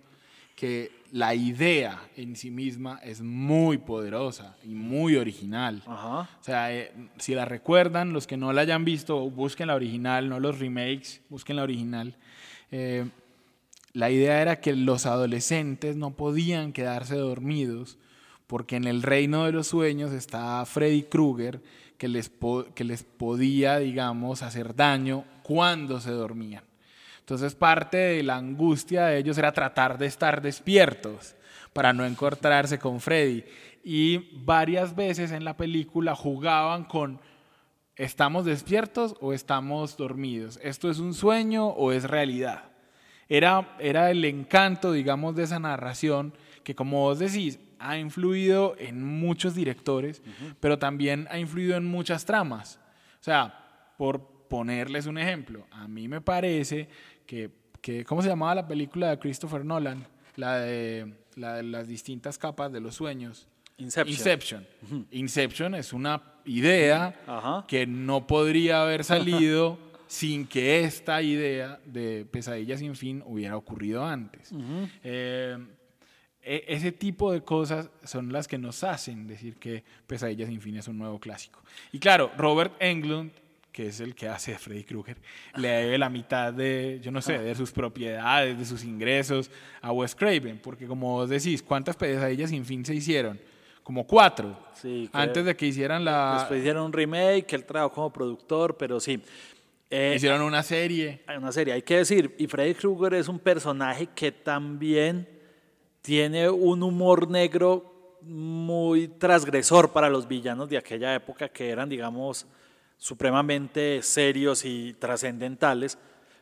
que 0.56 0.92
la 1.12 1.36
idea 1.36 2.02
en 2.16 2.36
sí 2.36 2.50
misma 2.50 3.00
es 3.04 3.22
muy 3.22 3.78
poderosa 3.78 4.56
y 4.64 4.70
muy 4.70 5.18
original. 5.18 5.84
Ajá. 5.86 6.30
O 6.40 6.44
sea, 6.44 6.74
eh, 6.74 6.94
si 7.18 7.36
la 7.36 7.44
recuerdan, 7.44 8.14
los 8.14 8.26
que 8.26 8.38
no 8.38 8.54
la 8.54 8.62
hayan 8.62 8.86
visto, 8.86 9.30
busquen 9.30 9.68
la 9.68 9.76
original, 9.76 10.30
no 10.30 10.40
los 10.40 10.60
remakes, 10.60 11.22
busquen 11.30 11.58
la 11.58 11.64
original. 11.64 12.16
Eh, 12.72 13.06
la 13.92 14.10
idea 14.10 14.42
era 14.42 14.60
que 14.60 14.76
los 14.76 15.06
adolescentes 15.06 15.96
no 15.96 16.12
podían 16.12 16.74
quedarse 16.74 17.16
dormidos 17.16 17.98
porque 18.48 18.76
en 18.76 18.86
el 18.86 19.02
reino 19.04 19.46
de 19.46 19.52
los 19.52 19.68
sueños 19.68 20.12
está 20.12 20.66
Freddy 20.66 21.04
Krueger 21.04 21.62
que 21.98 22.08
les, 22.08 22.32
que 22.74 22.84
les 22.84 23.04
podía, 23.04 23.78
digamos, 23.80 24.44
hacer 24.44 24.76
daño 24.76 25.26
cuando 25.44 26.00
se 26.00 26.12
dormían. 26.12 26.64
Entonces 27.20 27.56
parte 27.56 27.98
de 27.98 28.24
la 28.24 28.36
angustia 28.36 29.08
de 29.08 29.18
ellos 29.18 29.38
era 29.38 29.52
tratar 29.52 29.98
de 29.98 30.06
estar 30.06 30.42
despiertos 30.42 31.36
para 31.74 31.92
no 31.92 32.06
encontrarse 32.06 32.78
con 32.78 33.00
Freddy. 33.00 33.44
Y 33.84 34.30
varias 34.44 34.96
veces 34.96 35.32
en 35.32 35.44
la 35.44 35.58
película 35.58 36.16
jugaban 36.16 36.84
con 36.84 37.20
¿estamos 37.96 38.46
despiertos 38.46 39.16
o 39.22 39.34
estamos 39.34 39.98
dormidos? 39.98 40.60
¿Esto 40.62 40.90
es 40.90 41.00
un 41.00 41.14
sueño 41.14 41.68
o 41.68 41.92
es 41.92 42.04
realidad? 42.04 42.66
Era, 43.28 43.76
era 43.80 44.12
el 44.12 44.24
encanto, 44.24 44.92
digamos, 44.92 45.36
de 45.36 45.44
esa 45.44 45.60
narración 45.60 46.34
que 46.64 46.76
como 46.76 47.02
vos 47.02 47.20
decís, 47.20 47.60
ha 47.80 47.98
influido 47.98 48.76
en 48.78 49.04
muchos 49.04 49.56
directores, 49.56 50.22
uh 50.26 50.30
-huh. 50.30 50.56
pero 50.60 50.78
también 50.78 51.28
ha 51.30 51.40
influido 51.40 51.76
en 51.76 51.86
muchas 51.86 52.26
tramas. 52.26 52.80
O 53.20 53.24
sea, 53.24 53.94
por 53.98 54.22
ponerles 54.48 55.06
un 55.06 55.18
ejemplo, 55.18 55.66
a 55.72 55.88
mí 55.88 56.08
me 56.08 56.22
parece 56.22 56.88
que, 57.26 57.50
que 57.82 58.06
¿cómo 58.06 58.22
se 58.22 58.28
llamaba 58.30 58.56
la 58.56 58.68
película 58.68 59.10
de 59.10 59.20
Christopher 59.20 59.66
Nolan? 59.66 60.06
La 60.36 60.60
de, 60.60 61.14
la 61.36 61.56
de 61.56 61.64
las 61.64 61.88
distintas 61.88 62.38
capas 62.38 62.72
de 62.72 62.80
los 62.82 62.96
sueños. 62.96 63.48
Inception. 63.78 64.14
Inception. 64.18 64.68
Uh 64.84 64.96
-huh. 64.96 65.06
Inception 65.12 65.76
es 65.76 65.94
una 65.94 66.22
idea 66.46 67.14
uh 67.28 67.32
-huh. 67.32 67.66
que 67.66 67.86
no 67.88 68.28
podría 68.28 68.82
haber 68.82 69.04
salido 69.04 69.78
sin 70.08 70.46
que 70.48 70.84
esta 70.84 71.22
idea 71.22 71.80
de 71.86 72.26
pesadilla 72.26 72.78
sin 72.78 72.96
fin 72.96 73.24
hubiera 73.26 73.58
ocurrido 73.58 74.06
antes. 74.06 74.52
Eh, 75.04 75.58
ese 76.46 76.92
tipo 76.92 77.32
de 77.32 77.42
cosas 77.42 77.90
son 78.04 78.32
las 78.32 78.48
que 78.48 78.58
nos 78.58 78.84
hacen 78.84 79.26
decir 79.26 79.56
que 79.58 79.84
Pesadilla 80.06 80.46
sin 80.46 80.62
fin 80.62 80.78
es 80.78 80.88
un 80.88 80.98
nuevo 80.98 81.20
clásico. 81.20 81.62
Y 81.92 82.00
claro, 82.00 82.32
Robert 82.38 82.74
Englund, 82.80 83.32
que 83.72 83.88
es 83.88 84.00
el 84.00 84.14
que 84.14 84.28
hace 84.28 84.58
Freddy 84.58 84.84
Krueger, 84.84 85.18
le 85.56 85.68
debe 85.68 85.98
la 85.98 86.10
mitad 86.10 86.54
de, 86.54 87.00
yo 87.02 87.12
no 87.12 87.22
sé, 87.22 87.40
de 87.40 87.56
sus 87.56 87.72
propiedades, 87.72 88.58
de 88.58 88.64
sus 88.64 88.84
ingresos 88.84 89.50
a 89.82 89.92
Wes 89.92 90.14
Craven, 90.14 90.60
porque 90.60 90.86
como 90.86 91.14
vos 91.14 91.30
decís, 91.30 91.64
¿cuántas 91.64 91.96
Pesadillas 91.96 92.52
sin 92.52 92.64
fin 92.64 92.86
se 92.86 92.94
hicieron? 92.94 93.40
Como 93.82 94.06
cuatro, 94.06 94.58
sí, 94.74 95.10
antes 95.14 95.46
de 95.46 95.56
que 95.56 95.66
hicieran 95.66 96.06
la... 96.06 96.38
Después 96.40 96.60
hicieron 96.60 96.86
un 96.86 96.94
remake, 96.94 97.54
él 97.54 97.66
trabajó 97.66 97.96
como 97.96 98.14
productor, 98.14 98.78
pero 98.78 99.00
sí. 99.00 99.22
Eh, 99.90 100.14
hicieron 100.16 100.42
una 100.42 100.64
serie. 100.64 101.22
Una 101.38 101.52
serie, 101.52 101.74
hay 101.74 101.82
que 101.82 101.98
decir, 101.98 102.36
y 102.38 102.48
Freddy 102.48 102.76
Krueger 102.76 103.16
es 103.16 103.28
un 103.28 103.40
personaje 103.40 104.08
que 104.16 104.32
también 104.32 105.35
tiene 106.06 106.48
un 106.52 106.84
humor 106.84 107.28
negro 107.32 108.20
muy 108.22 109.08
transgresor 109.08 109.92
para 109.92 110.08
los 110.08 110.28
villanos 110.28 110.70
de 110.70 110.78
aquella 110.78 111.16
época 111.16 111.50
que 111.50 111.72
eran, 111.72 111.90
digamos, 111.90 112.46
supremamente 112.96 114.04
serios 114.04 114.66
y 114.66 114.94
trascendentales. 115.00 115.98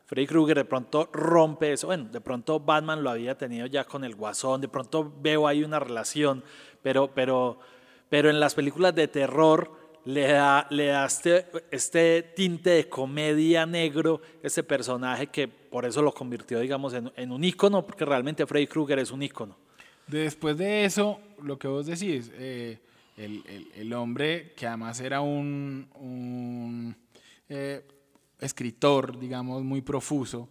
Freddy 0.05 0.27
Krueger 0.27 0.57
de 0.57 0.65
pronto 0.65 1.09
rompe 1.13 1.71
eso. 1.71 1.87
Bueno, 1.87 2.09
de 2.11 2.19
pronto 2.19 2.59
Batman 2.59 3.03
lo 3.03 3.09
había 3.09 3.37
tenido 3.37 3.65
ya 3.67 3.85
con 3.85 4.03
el 4.03 4.15
Guasón, 4.15 4.59
de 4.59 4.67
pronto 4.67 5.13
veo 5.21 5.47
ahí 5.47 5.63
una 5.63 5.79
relación, 5.79 6.43
pero, 6.81 7.11
pero, 7.15 7.59
pero 8.09 8.29
en 8.29 8.41
las 8.41 8.55
películas 8.55 8.93
de 8.93 9.07
terror 9.07 9.71
le 10.05 10.27
da, 10.27 10.67
le 10.69 10.87
da 10.87 11.05
este, 11.05 11.45
este 11.71 12.23
tinte 12.35 12.71
de 12.71 12.89
comedia 12.89 13.65
negro, 13.65 14.21
este 14.41 14.63
personaje 14.63 15.27
que 15.27 15.47
por 15.47 15.85
eso 15.85 16.01
lo 16.01 16.13
convirtió, 16.13 16.59
digamos, 16.59 16.93
en, 16.93 17.11
en 17.15 17.31
un 17.31 17.43
ícono, 17.43 17.85
porque 17.85 18.05
realmente 18.05 18.45
Freddy 18.45 18.67
Krueger 18.67 18.99
es 18.99 19.11
un 19.11 19.23
ícono. 19.23 19.57
Después 20.07 20.57
de 20.57 20.85
eso, 20.85 21.19
lo 21.41 21.57
que 21.57 21.67
vos 21.67 21.85
decís, 21.85 22.31
eh, 22.35 22.79
el, 23.15 23.43
el, 23.47 23.71
el, 23.75 23.93
hombre 23.93 24.53
que 24.55 24.67
además 24.67 24.99
era 24.99 25.21
un, 25.21 25.87
un 25.95 26.95
eh, 27.47 27.85
escritor, 28.39 29.17
digamos, 29.17 29.63
muy 29.63 29.81
profuso. 29.81 30.49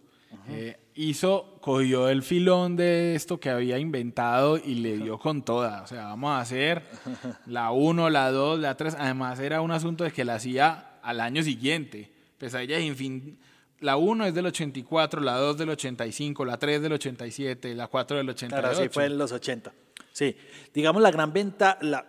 Eh, 0.49 0.77
hizo, 0.95 1.57
cogió 1.61 2.09
el 2.09 2.23
filón 2.23 2.75
de 2.75 3.15
esto 3.15 3.39
que 3.39 3.49
había 3.49 3.77
inventado 3.77 4.57
y 4.57 4.75
le 4.75 4.97
dio 4.97 5.17
con 5.17 5.43
toda. 5.43 5.81
O 5.83 5.87
sea, 5.87 6.05
vamos 6.05 6.31
a 6.31 6.39
hacer 6.39 6.83
la 7.45 7.71
1, 7.71 8.09
la 8.09 8.31
2, 8.31 8.59
la 8.59 8.75
3. 8.75 8.95
Además, 8.99 9.39
era 9.39 9.61
un 9.61 9.71
asunto 9.71 10.03
de 10.03 10.11
que 10.11 10.25
la 10.25 10.35
hacía 10.35 10.99
al 11.01 11.19
año 11.19 11.43
siguiente. 11.43 12.11
Pesadilla 12.37 12.79
sin 12.79 12.95
fin. 12.95 13.39
La 13.79 13.97
1 13.97 14.27
es 14.27 14.33
del 14.33 14.45
84, 14.45 15.21
la 15.21 15.37
2 15.37 15.57
del 15.57 15.69
85, 15.71 16.45
la 16.45 16.57
3 16.57 16.81
del 16.81 16.93
87, 16.93 17.75
la 17.75 17.87
4 17.87 18.17
del 18.17 18.29
88. 18.29 18.61
Claro, 18.61 18.83
sí, 18.83 18.89
fue 18.89 19.05
en 19.05 19.17
los 19.17 19.31
80. 19.31 19.73
Sí, 20.13 20.37
digamos 20.73 21.01
la 21.01 21.11
gran 21.11 21.33
venta, 21.33 21.77
la, 21.81 22.05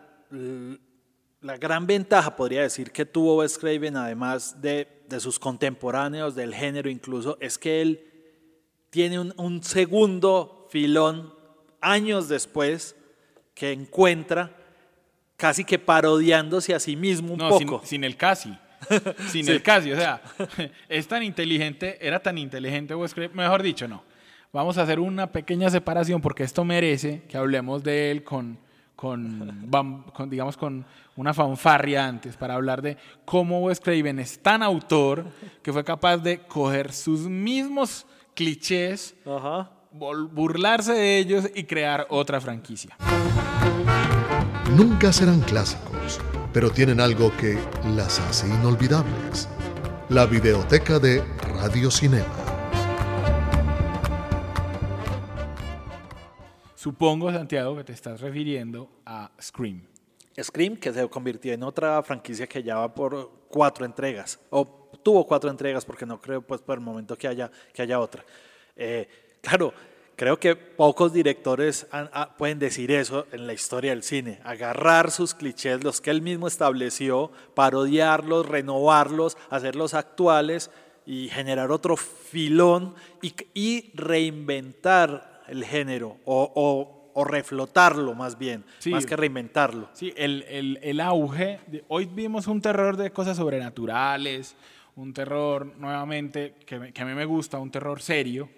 la 1.41 1.57
gran 1.57 1.87
ventaja, 1.87 2.37
podría 2.37 2.63
decir, 2.63 2.93
que 2.93 3.07
tuvo 3.07 3.39
Wes 3.39 3.59
Craven, 3.59 3.97
además 3.97 4.61
de, 4.61 5.03
de 5.09 5.21
sus 5.21 5.39
contemporáneos 5.39 6.35
del 6.35 6.55
género 6.55 6.89
incluso, 6.89 7.39
es 7.41 7.59
que 7.59 7.83
él 7.83 8.14
tiene 8.95 9.19
un, 9.19 9.35
un 9.37 9.61
segundo 9.65 10.69
filón 10.71 11.35
años 11.81 12.29
después 12.29 12.95
que 13.53 13.73
encuentra 13.73 14.53
casi 15.37 15.65
que 15.65 15.81
parodiándose 15.81 16.77
a 16.77 16.79
sí 16.79 16.95
mismo 16.95 17.33
un 17.33 17.41
No, 17.41 17.49
poco. 17.49 17.81
sin, 17.81 17.89
sin 17.89 18.05
el 18.05 18.17
casi. 18.17 18.57
Sin 19.31 19.49
el 19.49 19.63
casi. 19.63 19.91
O 19.93 19.97
sea, 19.97 20.23
es 20.89 21.09
tan 21.09 21.25
inteligente, 21.25 21.99
era 22.07 22.21
tan 22.23 22.39
inteligente 22.39 22.95
Wes 22.95 23.15
Craven. 23.15 23.35
Mejor 23.37 23.63
dicho, 23.65 23.89
no. 23.89 24.05
Vamos 24.53 24.79
a 24.79 24.83
hacer 24.83 25.01
una 25.01 25.33
pequeña 25.33 25.71
separación 25.71 26.21
porque 26.21 26.45
esto 26.45 26.65
merece 26.65 27.23
que 27.29 27.37
hablemos 27.37 27.83
de 27.83 28.13
él 28.13 28.23
con, 28.23 28.59
con, 28.95 29.69
digamos, 30.29 30.57
con 30.57 30.87
una 31.17 31.35
fanfarria 31.35 32.07
antes 32.07 32.37
para 32.37 32.55
hablar 32.55 32.81
de 32.81 32.97
cómo 33.25 33.61
Wes 33.63 33.81
Craven 33.81 34.21
es 34.21 34.41
tan 34.41 34.63
autor 34.63 35.25
que 35.63 35.73
fue 35.73 35.83
capaz 35.83 36.19
de 36.19 36.39
coger 36.41 36.93
sus 36.93 37.21
mismos 37.23 38.07
clichés, 38.35 39.15
Ajá. 39.25 39.71
burlarse 39.93 40.93
de 40.93 41.19
ellos 41.19 41.51
y 41.55 41.65
crear 41.65 42.07
otra 42.11 42.41
franquicia. 42.41 42.97
Nunca 44.77 45.13
serán 45.13 45.41
clásicos, 45.41 46.21
pero 46.53 46.71
tienen 46.71 47.01
algo 47.01 47.31
que 47.37 47.59
las 47.95 48.19
hace 48.21 48.49
inolvidables. 48.49 49.49
La 50.09 50.27
videoteca 50.27 50.99
de 50.99 51.23
Radio 51.61 51.91
Cinema. 51.91 52.27
Supongo, 56.75 57.33
Santiago, 57.33 57.77
que 57.77 57.85
te 57.85 57.93
estás 57.93 58.21
refiriendo 58.21 58.91
a 59.07 59.31
Scream. 59.41 59.83
Scream, 60.43 60.77
que 60.77 60.93
se 60.93 61.09
convirtió 61.09 61.53
en 61.53 61.63
otra 61.63 62.03
franquicia 62.03 62.47
que 62.47 62.63
ya 62.63 62.77
va 62.77 62.95
por 62.95 63.47
cuatro 63.49 63.87
entregas, 63.87 64.41
o 64.51 64.84
tuvo 65.05 65.25
cuatro 65.27 65.51
entregas, 65.51 65.85
porque 65.85 66.05
no 66.07 66.21
creo 66.21 66.43
pues 66.43 66.61
por 66.63 66.77
el 66.79 66.81
momento 66.85 67.17
que 67.17 67.29
haya, 67.29 67.51
que 67.73 67.83
haya 67.83 68.01
otra. 68.01 68.25
Eh, 68.77 69.07
claro, 69.41 69.73
creo 70.17 70.39
que 70.41 70.57
pocos 70.57 71.13
directores 71.13 71.87
han- 71.93 72.11
ah, 72.13 72.35
pueden 72.37 72.59
decir 72.59 72.91
eso 72.91 73.27
en 73.33 73.47
la 73.47 73.53
historia 73.53 73.91
del 73.91 74.03
cine, 74.03 74.41
agarrar 74.45 75.11
sus 75.13 75.35
clichés, 75.35 75.85
los 75.85 76.01
que 76.01 76.11
él 76.11 76.23
mismo 76.23 76.49
estableció, 76.49 77.31
parodiarlos, 77.55 78.47
renovarlos, 78.49 79.37
hacerlos 79.51 79.95
actuales 79.95 80.71
y 81.07 81.29
generar 81.29 81.71
otro 81.71 81.97
filón 81.97 82.95
y, 83.21 83.35
y 83.55 83.91
reinventar 83.95 85.43
el 85.49 85.65
género 85.65 86.17
o, 86.25 86.51
o- 86.55 87.01
o 87.17 87.25
reflotarlo 87.25 88.15
más 88.15 88.39
bien, 88.39 88.65
Sí. 88.81 88.91
más 88.91 89.07
que 89.07 89.15
reinventarlo. 89.15 89.89
Sí, 89.93 90.13
el, 90.17 90.43
el- 90.49 90.81
el 90.83 91.01
auge. 91.01 91.61
de- 91.69 91.85
hoy 91.89 92.07
vimos 92.07 92.49
un 92.49 92.61
terror 92.61 92.97
de 92.97 93.11
cosas 93.13 93.37
sobrenaturales, 93.37 94.57
un 94.97 95.13
terror 95.13 95.75
nuevamente 95.79 96.55
que, 96.67 96.77
a 96.77 97.05
mí 97.05 97.15
me 97.15 97.25
gusta, 97.25 97.59
un 97.59 97.71
terror 97.71 98.01
serio, 98.01 98.49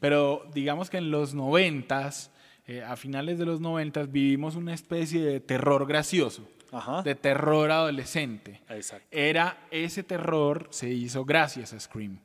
pero 0.00 0.46
digamos 0.54 0.88
que 0.88 0.98
en 0.98 1.10
los 1.10 1.34
noventas, 1.34 2.30
eh, 2.66 2.82
a 2.82 2.96
finales 2.96 3.38
de 3.38 3.46
los 3.46 3.60
noventas, 3.60 4.10
vivimos 4.10 4.56
una 4.56 4.72
especie 4.72 5.22
de 5.22 5.40
terror 5.40 5.86
gracioso, 5.86 6.48
Ajá. 6.70 7.02
de 7.02 7.14
terror 7.14 7.70
adolescente. 7.70 8.62
Exacto. 8.68 9.06
Era 9.10 9.66
ese 9.70 10.02
terror 10.02 10.68
se 10.70 10.88
hizo 10.90 11.24
gracias 11.24 11.72
a 11.72 11.80
Scream. 11.80 12.18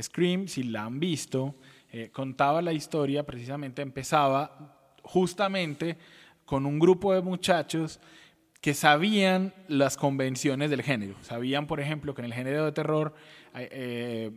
Scream, 0.00 0.48
si 0.48 0.64
la 0.64 0.84
han 0.84 0.98
visto, 0.98 1.54
eh, 1.92 2.10
contaba 2.10 2.62
la 2.62 2.72
historia, 2.72 3.24
precisamente 3.24 3.82
empezaba 3.82 4.74
justamente 5.02 5.96
con 6.44 6.66
un 6.66 6.78
grupo 6.78 7.14
de 7.14 7.20
muchachos 7.20 8.00
que 8.62 8.72
sabían 8.74 9.52
las 9.68 9.96
convenciones 9.98 10.70
del 10.70 10.82
género. 10.82 11.14
Sabían, 11.20 11.66
por 11.66 11.80
ejemplo, 11.80 12.14
que 12.14 12.22
en 12.22 12.26
el 12.26 12.32
género 12.32 12.64
de 12.64 12.72
terror, 12.72 13.12
eh, 13.54 14.30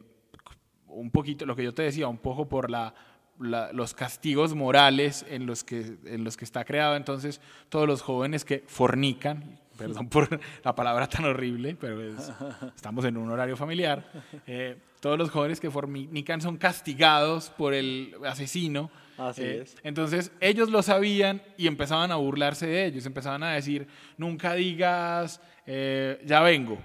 un 0.88 1.12
poquito, 1.12 1.46
lo 1.46 1.56
que 1.56 1.64
yo 1.64 1.74
te 1.74 1.84
decía, 1.84 2.08
un 2.08 2.18
poco 2.18 2.50
por 2.50 2.70
la, 2.72 2.94
la- 3.40 3.72
los 3.72 3.94
castigos 3.94 4.56
morales 4.56 5.26
en 5.30 5.46
los, 5.46 5.64
que, 5.64 5.98
en 6.06 6.24
los 6.24 6.38
que 6.38 6.46
está 6.46 6.66
creado. 6.66 6.96
Entonces, 6.96 7.40
todos 7.70 7.88
los 7.88 8.02
jóvenes 8.02 8.44
que 8.46 8.64
fornican, 8.68 9.60
perdón 9.78 10.10
por 10.10 10.40
la 10.64 10.74
palabra 10.74 11.08
tan 11.08 11.26
horrible, 11.26 11.76
pero 11.80 12.02
es- 12.02 12.32
estamos 12.76 13.06
en 13.06 13.18
un 13.18 13.30
horario 13.30 13.56
familiar, 13.56 14.10
eh, 14.48 14.78
todos 15.02 15.20
los 15.20 15.30
jóvenes 15.30 15.60
que 15.60 15.70
fornican 15.70 16.42
son 16.42 16.58
castigados 16.58 17.52
por 17.52 17.74
el 17.76 18.16
asesino. 18.26 18.90
Así 19.18 19.42
Eh, 19.44 19.62
es. 19.64 19.76
entonces 19.84 20.32
ellos 20.42 20.70
lo 20.70 20.82
sabían 20.82 21.42
y 21.58 21.68
empezaban 21.68 22.12
a 22.12 22.16
burlarse 22.16 22.68
de 22.68 22.86
ellos, 22.86 23.06
empezaban 23.06 23.44
a 23.44 23.54
decir, 23.54 23.88
nunca 24.18 24.54
digas, 24.54 25.42
eh, 25.66 26.22
ya 26.26 26.42
vengo, 26.42 26.78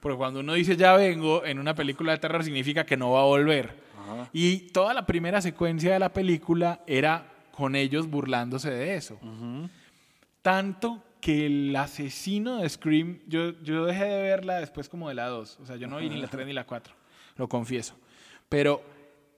porque 0.00 0.16
cuando 0.18 0.40
uno 0.40 0.54
dice 0.54 0.76
ya 0.76 0.94
vengo 0.94 1.44
en 1.44 1.58
una 1.58 1.74
película 1.74 2.12
de 2.12 2.18
terror 2.18 2.44
significa 2.44 2.84
que 2.84 2.96
no 2.96 3.12
va 3.12 3.20
a 3.22 3.24
volver. 3.24 3.88
Y 4.32 4.68
toda 4.72 4.94
la 4.94 5.04
primera 5.04 5.40
secuencia 5.42 5.92
de 5.92 5.98
la 5.98 6.12
película 6.12 6.80
era 6.86 7.26
con 7.52 7.74
ellos 7.76 8.08
burlándose 8.08 8.70
de 8.70 8.94
eso. 8.94 9.18
Tanto 10.42 11.02
que 11.20 11.46
el 11.46 11.74
asesino 11.76 12.58
de 12.58 12.68
Scream, 12.68 13.20
yo, 13.26 13.60
yo 13.62 13.84
dejé 13.84 14.04
de 14.04 14.22
verla 14.22 14.60
después 14.60 14.88
como 14.88 15.08
de 15.08 15.14
la 15.16 15.26
2, 15.26 15.58
o 15.62 15.66
sea, 15.66 15.76
yo 15.76 15.88
no 15.88 15.98
vi 15.98 16.08
ni 16.08 16.20
la 16.20 16.28
3 16.28 16.46
ni 16.46 16.52
la 16.52 16.64
4, 16.64 16.94
lo 17.36 17.48
confieso. 17.48 17.96
Pero 18.48 18.82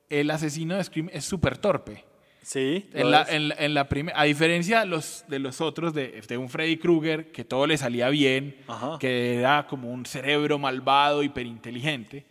el 0.09 0.31
asesino 0.31 0.77
de 0.77 0.85
Scream 0.85 1.09
es 1.13 1.25
súper 1.25 1.57
torpe. 1.59 2.05
Sí. 2.43 2.89
En 2.95 3.11
la, 3.11 3.27
en 3.29 3.49
la- 3.49 3.55
en 3.59 3.75
la 3.75 3.87
a 4.15 4.25
diferencia 4.25 4.81
de 4.81 4.87
los, 4.87 5.25
de 5.29 5.39
los 5.39 5.61
otros, 5.61 5.93
de, 5.95 6.23
de 6.27 6.37
un 6.39 6.49
Freddy 6.49 6.77
Krueger, 6.79 7.31
que 7.33 7.45
todo 7.45 7.67
le 7.67 7.77
salía 7.77 8.09
bien, 8.09 8.57
Ajá. 8.67 8.97
que 8.99 9.37
era 9.37 9.67
como 9.67 9.91
un 9.93 10.07
cerebro 10.07 10.59
malvado, 10.59 11.23
hiperinteligente, 11.23 12.25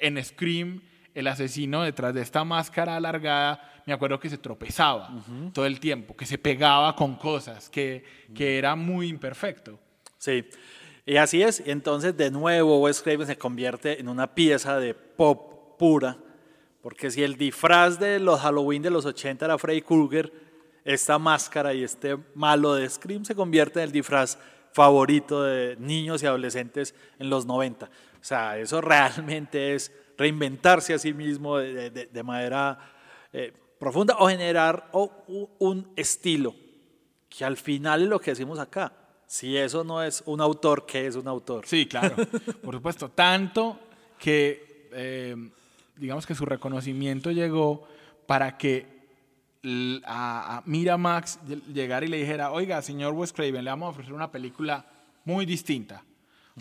en 0.00 0.22
Scream, 0.22 0.80
el 1.14 1.26
asesino 1.26 1.82
detrás 1.82 2.14
de 2.14 2.22
esta 2.22 2.44
máscara 2.44 2.96
alargada, 2.96 3.82
me 3.86 3.92
acuerdo 3.92 4.20
que 4.20 4.30
se 4.30 4.38
tropezaba 4.38 5.10
todo 5.52 5.66
el 5.66 5.80
tiempo, 5.80 6.14
que 6.16 6.26
se 6.26 6.38
pegaba 6.38 6.94
con 6.94 7.16
cosas, 7.16 7.68
que, 7.70 8.04
que 8.34 8.58
era 8.58 8.76
muy 8.76 9.08
imperfecto. 9.08 9.78
Sí. 10.18 10.44
Y 11.06 11.16
así 11.16 11.42
es. 11.42 11.62
Entonces, 11.66 12.16
de 12.16 12.30
nuevo, 12.30 12.78
Wes 12.80 13.02
Craven 13.02 13.26
se 13.26 13.36
convierte 13.36 13.98
en 13.98 14.06
una 14.08 14.32
pieza 14.34 14.78
de 14.78 14.94
pop 14.94 15.76
pura. 15.78 16.16
Porque 16.82 17.10
si 17.10 17.22
el 17.22 17.36
disfraz 17.36 17.98
de 17.98 18.18
los 18.20 18.40
Halloween 18.40 18.82
de 18.82 18.90
los 18.90 19.04
80 19.04 19.44
era 19.44 19.58
Freddy 19.58 19.82
Krueger, 19.82 20.32
esta 20.84 21.18
máscara 21.18 21.74
y 21.74 21.82
este 21.84 22.16
malo 22.34 22.74
de 22.74 22.88
Scream 22.88 23.24
se 23.24 23.34
convierte 23.34 23.80
en 23.80 23.84
el 23.84 23.92
disfraz 23.92 24.38
favorito 24.72 25.42
de 25.42 25.76
niños 25.78 26.22
y 26.22 26.26
adolescentes 26.26 26.94
en 27.18 27.28
los 27.28 27.44
90. 27.44 27.86
O 27.86 27.90
sea, 28.22 28.56
eso 28.58 28.80
realmente 28.80 29.74
es 29.74 29.92
reinventarse 30.16 30.94
a 30.94 30.98
sí 30.98 31.12
mismo 31.12 31.58
de, 31.58 31.90
de- 31.90 32.06
de 32.06 32.22
manera 32.22 32.78
eh, 33.32 33.52
profunda 33.78 34.16
o 34.18 34.28
generar 34.28 34.88
o- 34.92 35.54
un 35.58 35.92
estilo 35.96 36.54
que 37.28 37.44
al 37.44 37.56
final 37.56 38.02
es 38.02 38.08
lo 38.08 38.18
que 38.20 38.30
decimos 38.32 38.58
acá. 38.58 38.92
Si 39.26 39.56
eso 39.56 39.84
no 39.84 40.02
es 40.02 40.22
un 40.26 40.40
autor, 40.40 40.84
¿qué 40.86 41.06
es 41.06 41.14
un 41.14 41.28
autor? 41.28 41.64
Sí, 41.66 41.86
claro, 41.86 42.16
por 42.64 42.74
supuesto. 42.74 43.10
Tanto 43.10 43.78
que, 44.18 44.88
eh, 44.92 45.36
digamos 46.00 46.26
que 46.26 46.34
su 46.34 46.44
reconocimiento 46.46 47.30
llegó 47.30 47.86
para 48.26 48.56
que 48.58 48.86
a, 50.04 50.56
a 50.58 50.62
Miramax 50.66 51.38
ll- 51.46 51.62
llegara 51.72 52.04
y 52.06 52.08
le 52.08 52.16
dijera, 52.18 52.50
oiga, 52.52 52.80
señor 52.82 53.12
Wes 53.14 53.32
Craven, 53.32 53.64
le 53.64 53.70
vamos 53.70 53.86
a 53.86 53.90
ofrecer 53.90 54.12
una 54.14 54.30
película 54.30 54.86
muy 55.24 55.44
distinta. 55.46 56.02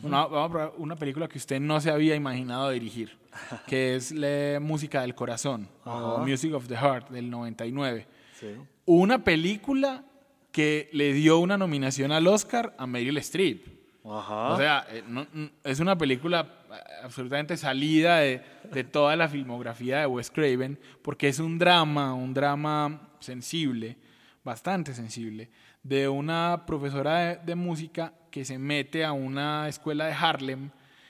Una, 0.03 0.25
vamos 0.27 0.49
a 0.49 0.51
probar 0.51 0.73
una 0.77 0.95
película 0.95 1.27
que 1.27 1.37
usted 1.37 1.59
no 1.59 1.81
se 1.81 1.89
había 1.89 2.15
imaginado 2.15 2.69
dirigir, 2.69 3.17
que 3.67 3.95
es 3.95 4.11
la 4.11 4.59
Música 4.59 5.01
del 5.01 5.15
Corazón, 5.15 5.67
o. 5.85 6.19
Music 6.19 6.53
of 6.53 6.67
the 6.67 6.75
Heart, 6.75 7.09
del 7.09 7.29
99 7.29 8.07
Sí. 8.39 8.47
una 8.85 9.23
película 9.25 10.05
que 10.53 10.89
le 10.93 11.11
dio 11.13 11.39
una 11.39 11.57
nominación 11.57 12.11
al 12.13 12.25
Oscar 12.27 12.73
a 12.77 12.87
Meryl 12.87 13.17
Streep. 13.17 13.78
Ajá. 14.05 14.49
O 14.53 14.57
sea, 14.57 14.85
eh, 14.89 15.03
no- 15.07 15.27
es 15.63 15.79
una 15.79 15.97
película 15.97 16.47
eh, 16.71 16.75
absolutamente 17.03 17.57
salida 17.57 18.17
de, 18.19 18.41
de 18.71 18.83
toda 18.83 19.15
la 19.15 19.27
filmografía 19.27 19.99
de 19.99 20.05
Wes 20.05 20.31
Craven, 20.31 20.79
porque 21.01 21.27
es 21.27 21.39
un 21.39 21.59
drama, 21.59 22.13
un 22.13 22.33
drama 22.33 23.09
sensible, 23.19 23.97
bastante 24.43 24.93
sensible, 24.93 25.49
de 25.83 26.07
una 26.07 26.63
profesora 26.65 27.19
de, 27.19 27.35
de 27.45 27.55
música 27.55 28.13
que 28.31 28.45
se 28.45 28.57
mete 28.57 29.03
a 29.03 29.11
una 29.11 29.67
escuela 29.67 30.05
de 30.05 30.13
Harlem 30.13 30.69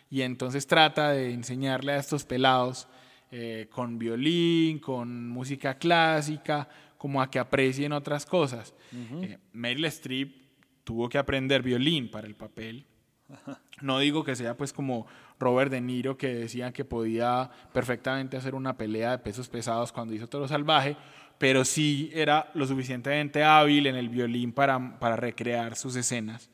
y 0.09 0.21
entonces 0.23 0.65
trata 0.65 1.11
de 1.11 1.31
enseñarle 1.33 1.91
a 1.93 1.97
estos 1.97 2.23
pelados 2.25 2.87
eh, 3.31 3.67
con 3.71 3.99
violín, 3.99 4.79
con 4.79 5.29
música 5.29 5.75
clásica, 5.75 6.67
como 6.97 7.21
a 7.21 7.29
que 7.29 7.37
aprecien 7.39 7.91
otras 7.93 8.25
cosas. 8.25 8.73
Eh, 9.23 9.37
Meryl 9.53 9.85
Streep 9.85 10.48
tuvo 10.83 11.09
que 11.09 11.17
aprender 11.17 11.61
violín 11.61 12.09
para 12.09 12.27
el 12.27 12.35
papel. 12.35 12.85
No 13.81 13.99
digo 13.99 14.23
que 14.23 14.35
sea 14.35 14.57
pues 14.57 14.73
como 14.73 15.05
Robert 15.39 15.71
De 15.71 15.79
Niro 15.79 16.17
que 16.17 16.33
decían 16.33 16.73
que 16.73 16.83
podía 16.83 17.49
perfectamente 17.71 18.35
hacer 18.35 18.55
una 18.55 18.75
pelea 18.77 19.11
de 19.11 19.19
pesos 19.19 19.47
pesados 19.47 19.91
cuando 19.91 20.13
hizo 20.13 20.27
Toro 20.27 20.47
Salvaje, 20.47 20.97
pero 21.37 21.63
sí 21.63 22.09
era 22.13 22.51
lo 22.53 22.67
suficientemente 22.67 23.43
hábil 23.43 23.87
en 23.87 23.95
el 23.95 24.09
violín 24.09 24.51
para, 24.51 24.99
para 24.99 25.15
recrear 25.15 25.75
sus 25.75 25.95
escenas. 25.95 26.49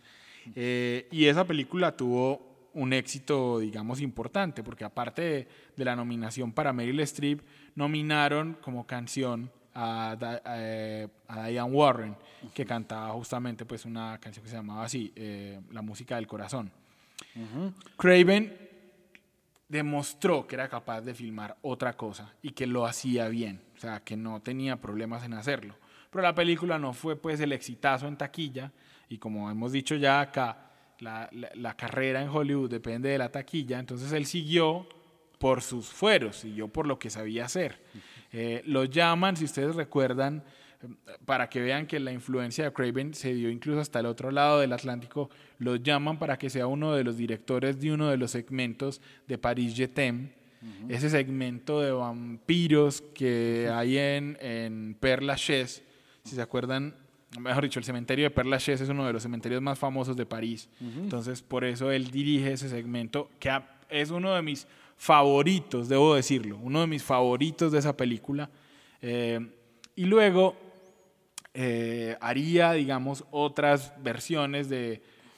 Eh, 0.55 1.07
y 1.11 1.25
esa 1.25 1.45
película 1.45 1.97
tuvo 1.97 2.69
un 2.73 2.93
éxito, 2.93 3.59
digamos, 3.59 4.01
importante, 4.01 4.61
porque 4.61 4.83
aparte 4.83 5.21
de, 5.21 5.47
de 5.75 5.85
la 5.85 5.95
nominación 5.95 6.51
para 6.51 6.73
Meryl 6.73 6.99
Streep, 6.99 7.41
nominaron 7.73 8.57
como 8.61 8.85
canción 8.85 9.49
a, 9.75 10.17
eh, 10.57 11.07
a, 11.27 11.47
Diane 11.47 11.71
Warren, 11.71 12.15
que 12.53 12.65
cantaba 12.65 13.09
justamente 13.13 13.65
pues 13.65 13.85
una 13.85 14.17
canción 14.19 14.43
que 14.43 14.49
se 14.49 14.55
llamaba 14.55 14.85
así, 14.85 15.11
eh, 15.15 15.59
La 15.71 15.81
música 15.81 16.15
del 16.15 16.27
corazón. 16.27 16.71
Craven 17.97 18.57
demostró 19.67 20.47
que 20.47 20.55
era 20.55 20.69
capaz 20.69 21.01
de 21.01 21.13
filmar 21.13 21.57
otra 21.61 21.93
cosa 21.93 22.33
y 22.41 22.51
que 22.51 22.65
lo 22.65 22.85
hacía 22.85 23.27
bien, 23.27 23.61
o 23.75 23.79
sea, 23.79 23.99
que 23.99 24.15
no 24.15 24.41
tenía 24.41 24.79
problemas 24.79 25.23
en 25.23 25.33
hacerlo. 25.33 25.75
Pero 26.09 26.23
la 26.23 26.33
película 26.33 26.79
no 26.79 26.93
fue 26.93 27.17
pues 27.17 27.41
el 27.41 27.51
exitazo 27.51 28.07
en 28.07 28.17
taquilla 28.17 28.71
y 29.09 29.17
como 29.17 29.51
hemos 29.51 29.73
dicho 29.73 29.95
ya 29.95 30.21
acá, 30.21 30.71
la, 30.99 31.29
la 31.31 31.75
carrera 31.75 32.21
en 32.21 32.29
Hollywood 32.29 32.69
depende 32.69 33.09
de 33.09 33.17
la 33.17 33.29
taquilla, 33.29 33.79
entonces 33.79 34.13
él 34.13 34.25
siguió 34.25 34.87
por 35.37 35.61
sus 35.61 35.87
fueros, 35.87 36.37
siguió 36.37 36.67
por 36.69 36.87
lo 36.87 36.97
que 36.97 37.09
sabía 37.09 37.45
hacer. 37.45 37.81
Eh, 38.37 38.61
lo 38.65 38.83
llaman, 38.83 39.37
si 39.37 39.45
ustedes 39.45 39.77
recuerdan, 39.77 40.43
para 41.23 41.47
que 41.47 41.61
vean 41.61 41.87
que 41.87 42.01
la 42.01 42.11
influencia 42.11 42.65
de 42.65 42.73
Craven 42.73 43.13
se 43.13 43.33
dio 43.33 43.49
incluso 43.49 43.79
hasta 43.79 44.01
el 44.01 44.07
otro 44.07 44.29
lado 44.29 44.59
del 44.59 44.73
Atlántico, 44.73 45.29
lo 45.57 45.77
llaman 45.77 46.19
para 46.19 46.37
que 46.37 46.49
sea 46.49 46.67
uno 46.67 46.93
de 46.93 47.05
los 47.05 47.15
directores 47.15 47.79
de 47.79 47.93
uno 47.93 48.09
de 48.09 48.17
los 48.17 48.31
segmentos 48.31 49.01
de 49.25 49.37
Paris 49.37 49.73
Jetem, 49.73 50.31
ese 50.89 51.09
segmento 51.09 51.79
de 51.79 51.91
vampiros 51.91 53.01
que 53.13 53.69
hay 53.71 53.99
en, 53.99 54.37
en 54.41 54.97
Père 54.99 55.21
Lachaise, 55.21 55.83
si 56.25 56.35
se 56.35 56.41
acuerdan, 56.41 56.93
mejor 57.39 57.63
dicho, 57.63 57.79
el 57.79 57.85
cementerio 57.85 58.25
de 58.25 58.31
Père 58.31 58.49
Lachaise 58.49 58.83
es 58.83 58.89
uno 58.89 59.07
de 59.07 59.13
los 59.13 59.23
cementerios 59.23 59.61
más 59.61 59.79
famosos 59.79 60.17
de 60.17 60.25
París, 60.25 60.67
entonces 60.81 61.41
por 61.41 61.63
eso 61.63 61.89
él 61.89 62.11
dirige 62.11 62.51
ese 62.51 62.67
segmento, 62.67 63.29
que 63.39 63.49
es 63.89 64.09
uno 64.09 64.35
de 64.35 64.41
mis 64.41 64.67
favoritos, 64.97 65.89
debo 65.89 66.15
decirlo, 66.15 66.57
uno 66.61 66.81
de 66.81 66.87
mis 66.87 67.03
favoritos 67.03 67.71
de 67.71 67.79
esa 67.79 67.95
película. 67.95 68.49
Eh, 69.01 69.39
y 69.95 70.05
luego 70.05 70.55
eh, 71.53 72.17
haría, 72.21 72.73
digamos, 72.73 73.25
otras 73.31 73.93
versiones 74.01 74.69
de, 74.69 74.93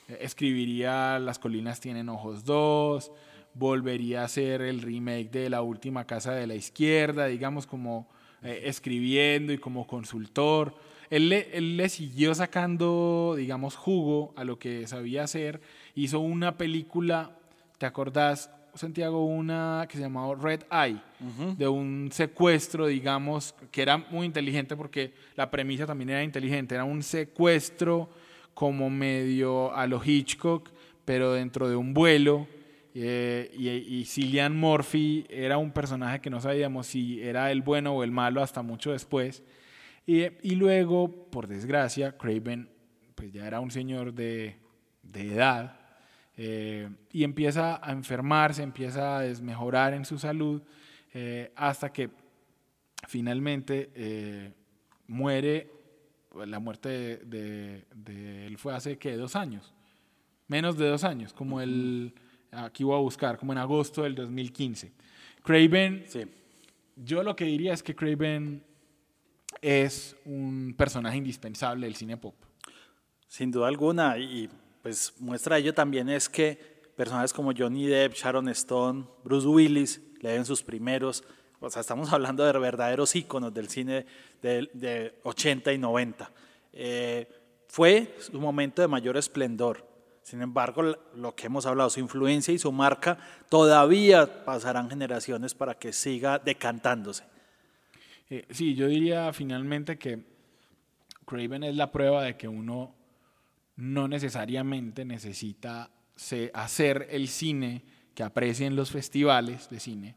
eh, 0.07 0.17
escribiría 0.21 1.19
Las 1.19 1.39
colinas 1.39 1.79
tienen 1.79 2.09
ojos 2.09 2.45
2, 2.45 3.11
volvería 3.53 4.21
a 4.21 4.25
hacer 4.25 4.61
el 4.61 4.81
remake 4.81 5.31
de 5.31 5.49
La 5.49 5.61
última 5.61 6.05
casa 6.05 6.33
de 6.33 6.47
la 6.47 6.55
izquierda, 6.55 7.25
digamos, 7.25 7.65
como 7.65 8.07
escribiendo 8.43 9.51
y 9.51 9.57
como 9.57 9.87
consultor. 9.87 10.75
Le, 11.09 11.57
él 11.57 11.75
le, 11.75 11.89
siguió 11.89 12.35
sacando, 12.35 13.33
digamos, 13.35 13.75
jugo 13.75 14.31
a 14.37 14.43
lo 14.43 14.59
que 14.59 14.85
sabía 14.85 15.23
hacer. 15.23 15.59
Hizo 15.95 16.19
una 16.19 16.55
película, 16.55 17.31
¿te 17.79 17.87
acordás? 17.87 18.51
Santiago 18.77 19.25
una 19.25 19.85
que 19.89 19.97
se 19.97 20.03
llamaba 20.03 20.35
Red 20.35 20.61
Eye, 20.71 21.01
de 21.57 21.67
un 21.67 22.09
secuestro, 22.11 22.87
digamos, 22.87 23.53
que 23.71 23.81
era 23.81 23.97
muy 23.97 24.25
inteligente 24.25 24.75
porque 24.75 25.13
la 25.35 25.49
premisa 25.49 25.85
también 25.85 26.09
era 26.11 26.23
inteligente, 26.23 26.75
era 26.75 26.83
un 26.83 27.03
secuestro 27.03 28.09
como 28.53 28.89
medio 28.89 29.73
a 29.75 29.85
lo 29.87 30.01
Hitchcock, 30.03 30.69
pero 31.05 31.33
dentro 31.33 31.69
de 31.69 31.75
un 31.75 31.93
vuelo. 31.93 32.47
Eh, 32.99 33.51
y, 33.55 34.05
Cillian 34.05 34.57
Murphy 34.57 35.25
era 35.29 35.59
un 35.59 35.71
personaje 35.71 36.19
que 36.19 36.31
no 36.31 36.41
sabíamos 36.41 36.87
si 36.87 37.21
era 37.21 37.51
el 37.51 37.61
bueno 37.61 37.93
o 37.93 38.03
el 38.03 38.11
malo 38.11 38.41
hasta 38.41 38.63
mucho 38.63 38.91
después. 38.91 39.43
Y, 40.07 40.23
y 40.41 40.55
luego, 40.55 41.29
por 41.29 41.47
desgracia, 41.47 42.17
Craven 42.17 42.69
pues 43.17 43.31
ya 43.31 43.47
era 43.47 43.59
un 43.59 43.71
señor 43.71 44.13
de, 44.13 44.57
de 45.01 45.33
edad, 45.33 45.76
eh, 46.39 46.87
y 47.11 47.23
empieza 47.23 47.79
a 47.83 47.91
enfermarse, 47.91 48.61
empieza 48.61 49.17
a 49.17 49.21
desmejorar 49.21 49.95
en 49.95 50.05
su 50.05 50.19
salud, 50.19 50.61
eh, 51.11 51.51
hasta 51.55 51.91
que 51.91 52.11
finalmente 53.07 53.89
eh, 53.95 54.53
muere, 55.07 55.71
la 56.45 56.59
muerte 56.59 57.17
de, 57.25 57.85
él 58.45 58.57
fue 58.59 58.75
hace 58.75 58.99
que 58.99 59.17
dos 59.17 59.35
años, 59.35 59.73
menos 60.47 60.77
de 60.77 60.87
dos 60.87 61.03
años, 61.03 61.33
como 61.33 61.59
el, 61.59 62.13
aquí 62.51 62.83
voy 62.83 62.95
a 62.95 63.01
buscar, 63.01 63.39
como 63.39 63.53
en 63.53 63.57
agosto 63.57 64.03
del 64.03 64.13
2015. 64.13 64.91
Craven, 65.41 66.05
yo 66.97 67.23
lo 67.23 67.35
que 67.35 67.45
diría 67.45 67.73
es 67.73 67.81
que 67.81 67.95
Craven 67.95 68.63
es 69.59 70.15
un 70.25 70.75
personaje 70.77 71.17
indispensable 71.17 71.87
del 71.87 71.95
cine 71.95 72.17
pop. 72.17 72.35
Sin 73.27 73.49
duda 73.49 73.67
alguna, 73.67 74.19
y 74.19 74.47
pues 74.87 75.13
muestra 75.19 75.57
ello 75.57 75.73
también 75.73 76.07
es 76.07 76.29
que 76.29 76.57
personajes 76.95 77.33
como 77.33 77.51
Johnny 77.53 77.87
Depp, 77.87 78.13
Sharon 78.13 78.47
Stone, 78.47 79.03
Bruce 79.21 79.45
Willis 79.45 80.01
le 80.21 80.31
den 80.31 80.45
sus 80.45 80.63
primeros, 80.63 81.25
o 81.59 81.69
sea, 81.69 81.81
estamos 81.81 82.13
hablando 82.13 82.45
de 82.45 82.57
verdaderos 82.57 83.13
íconos 83.13 83.53
del 83.53 83.67
cine 83.67 84.05
de, 84.41 85.19
80 85.23 85.73
y 85.73 85.77
90. 85.77 86.31
Eh, 86.71 87.27
fue 87.67 88.15
su 88.17 88.39
momento 88.39 88.81
de 88.81 88.87
mayor 88.87 89.17
esplendor. 89.17 89.85
Sin 90.23 90.41
embargo, 90.41 90.81
lo 91.15 91.35
que 91.35 91.47
hemos 91.47 91.65
hablado, 91.65 91.89
su 91.89 91.99
influencia 91.99 92.53
y 92.53 92.57
su 92.57 92.71
marca 92.71 93.17
todavía 93.49 94.45
pasarán 94.45 94.89
generaciones 94.89 95.53
para 95.53 95.77
que 95.77 95.91
siga 95.91 96.39
decantándose. 96.39 97.25
Eh, 98.29 98.45
sí, 98.51 98.73
yo 98.73 98.87
diría 98.87 99.33
finalmente 99.33 99.97
que 99.97 100.23
Craven 101.25 101.65
es 101.65 101.75
la 101.75 101.91
prueba 101.91 102.23
de 102.23 102.37
que 102.37 102.47
uno 102.47 102.95
no 103.77 104.07
necesariamente 104.07 105.05
necesita 105.05 105.91
hacer 106.53 107.07
el 107.11 107.27
cine 107.27 107.83
que 108.13 108.23
aprecien 108.23 108.75
los 108.75 108.91
festivales 108.91 109.69
de 109.69 109.79
cine 109.79 110.15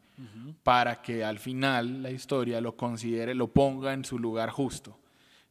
para 0.63 1.01
que 1.01 1.25
al 1.25 1.39
final 1.39 2.03
la 2.03 2.11
historia 2.11 2.61
lo 2.61 2.77
considere, 2.77 3.35
lo 3.35 3.49
ponga 3.49 3.93
en 3.93 4.05
su 4.05 4.19
lugar 4.19 4.51
justo. 4.51 4.99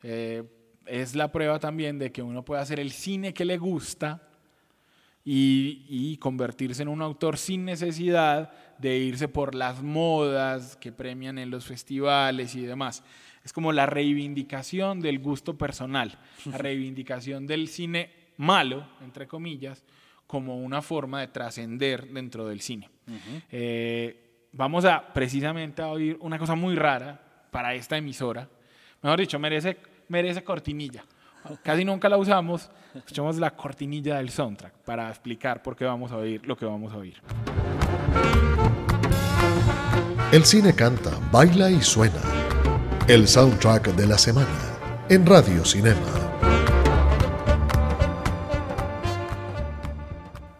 Eh, 0.04 0.44
es 0.86 1.16
la 1.16 1.32
prueba 1.32 1.60
también 1.60 2.00
de 2.00 2.12
que 2.12 2.22
uno 2.22 2.44
puede 2.44 2.62
hacer 2.62 2.80
el 2.80 2.92
cine 2.92 3.34
que 3.34 3.46
le 3.46 3.58
gusta 3.58 4.28
y, 5.24 5.86
y, 5.90 6.18
convertirse 6.18 6.82
en 6.82 6.88
un 6.88 7.02
autor 7.02 7.38
sin 7.38 7.66
necesidad 7.66 8.52
de 8.80 8.98
irse 8.98 9.28
por 9.28 9.54
las 9.54 9.84
modas 9.84 10.76
que 10.78 10.92
premian 10.92 11.38
en 11.38 11.52
los 11.52 11.66
festivales 11.66 12.56
y 12.56 12.62
demás. 12.62 13.04
Es 13.44 13.54
como 13.54 13.72
la 13.72 13.86
reivindicación 13.86 15.00
del 15.00 15.20
gusto 15.20 15.58
personal, 15.58 16.18
la 16.46 16.58
reivindicación 16.58 17.48
del 17.48 17.68
cine 17.68 18.10
malo, 18.38 18.86
entre 19.02 19.28
comillas, 19.28 19.84
como 20.28 20.58
una 20.58 20.82
forma 20.82 21.22
de 21.22 21.28
trascender 21.28 22.08
dentro 22.08 22.48
del 22.48 22.62
cine. 22.62 22.90
Eh, 23.52 24.48
vamos 24.52 24.86
a 24.86 25.14
precisamente 25.14 25.82
a 25.82 25.88
oír 25.88 26.18
una 26.22 26.38
cosa 26.38 26.56
muy 26.56 26.76
rara 26.76 27.20
para 27.50 27.74
esta 27.74 27.98
emisora. 27.98 28.48
Mejor 29.02 29.20
dicho, 29.20 29.40
merece, 29.40 29.78
merece 30.08 30.44
cortinilla. 30.44 31.04
Casi 31.64 31.86
nunca 31.86 32.10
la 32.10 32.18
usamos, 32.18 32.70
escuchamos 32.94 33.38
la 33.38 33.56
cortinilla 33.56 34.18
del 34.18 34.30
soundtrack 34.30 34.74
para 34.84 35.10
explicar 35.10 35.64
por 35.64 35.76
qué 35.76 35.86
vamos 35.86 36.12
a 36.12 36.18
oír 36.18 36.46
lo 36.46 36.56
que 36.58 36.66
vamos 36.66 36.94
a 36.94 36.98
oír. 36.98 37.16
El 40.32 40.46
cine 40.46 40.76
canta, 40.76 41.18
baila 41.32 41.72
y 41.72 41.82
suena 41.82 42.22
el 43.10 43.28
soundtrack 43.28 43.96
de 43.96 44.06
la 44.06 44.20
semana 44.20 44.78
en 45.10 45.26
Radio 45.26 45.66
Cinema. 45.66 46.00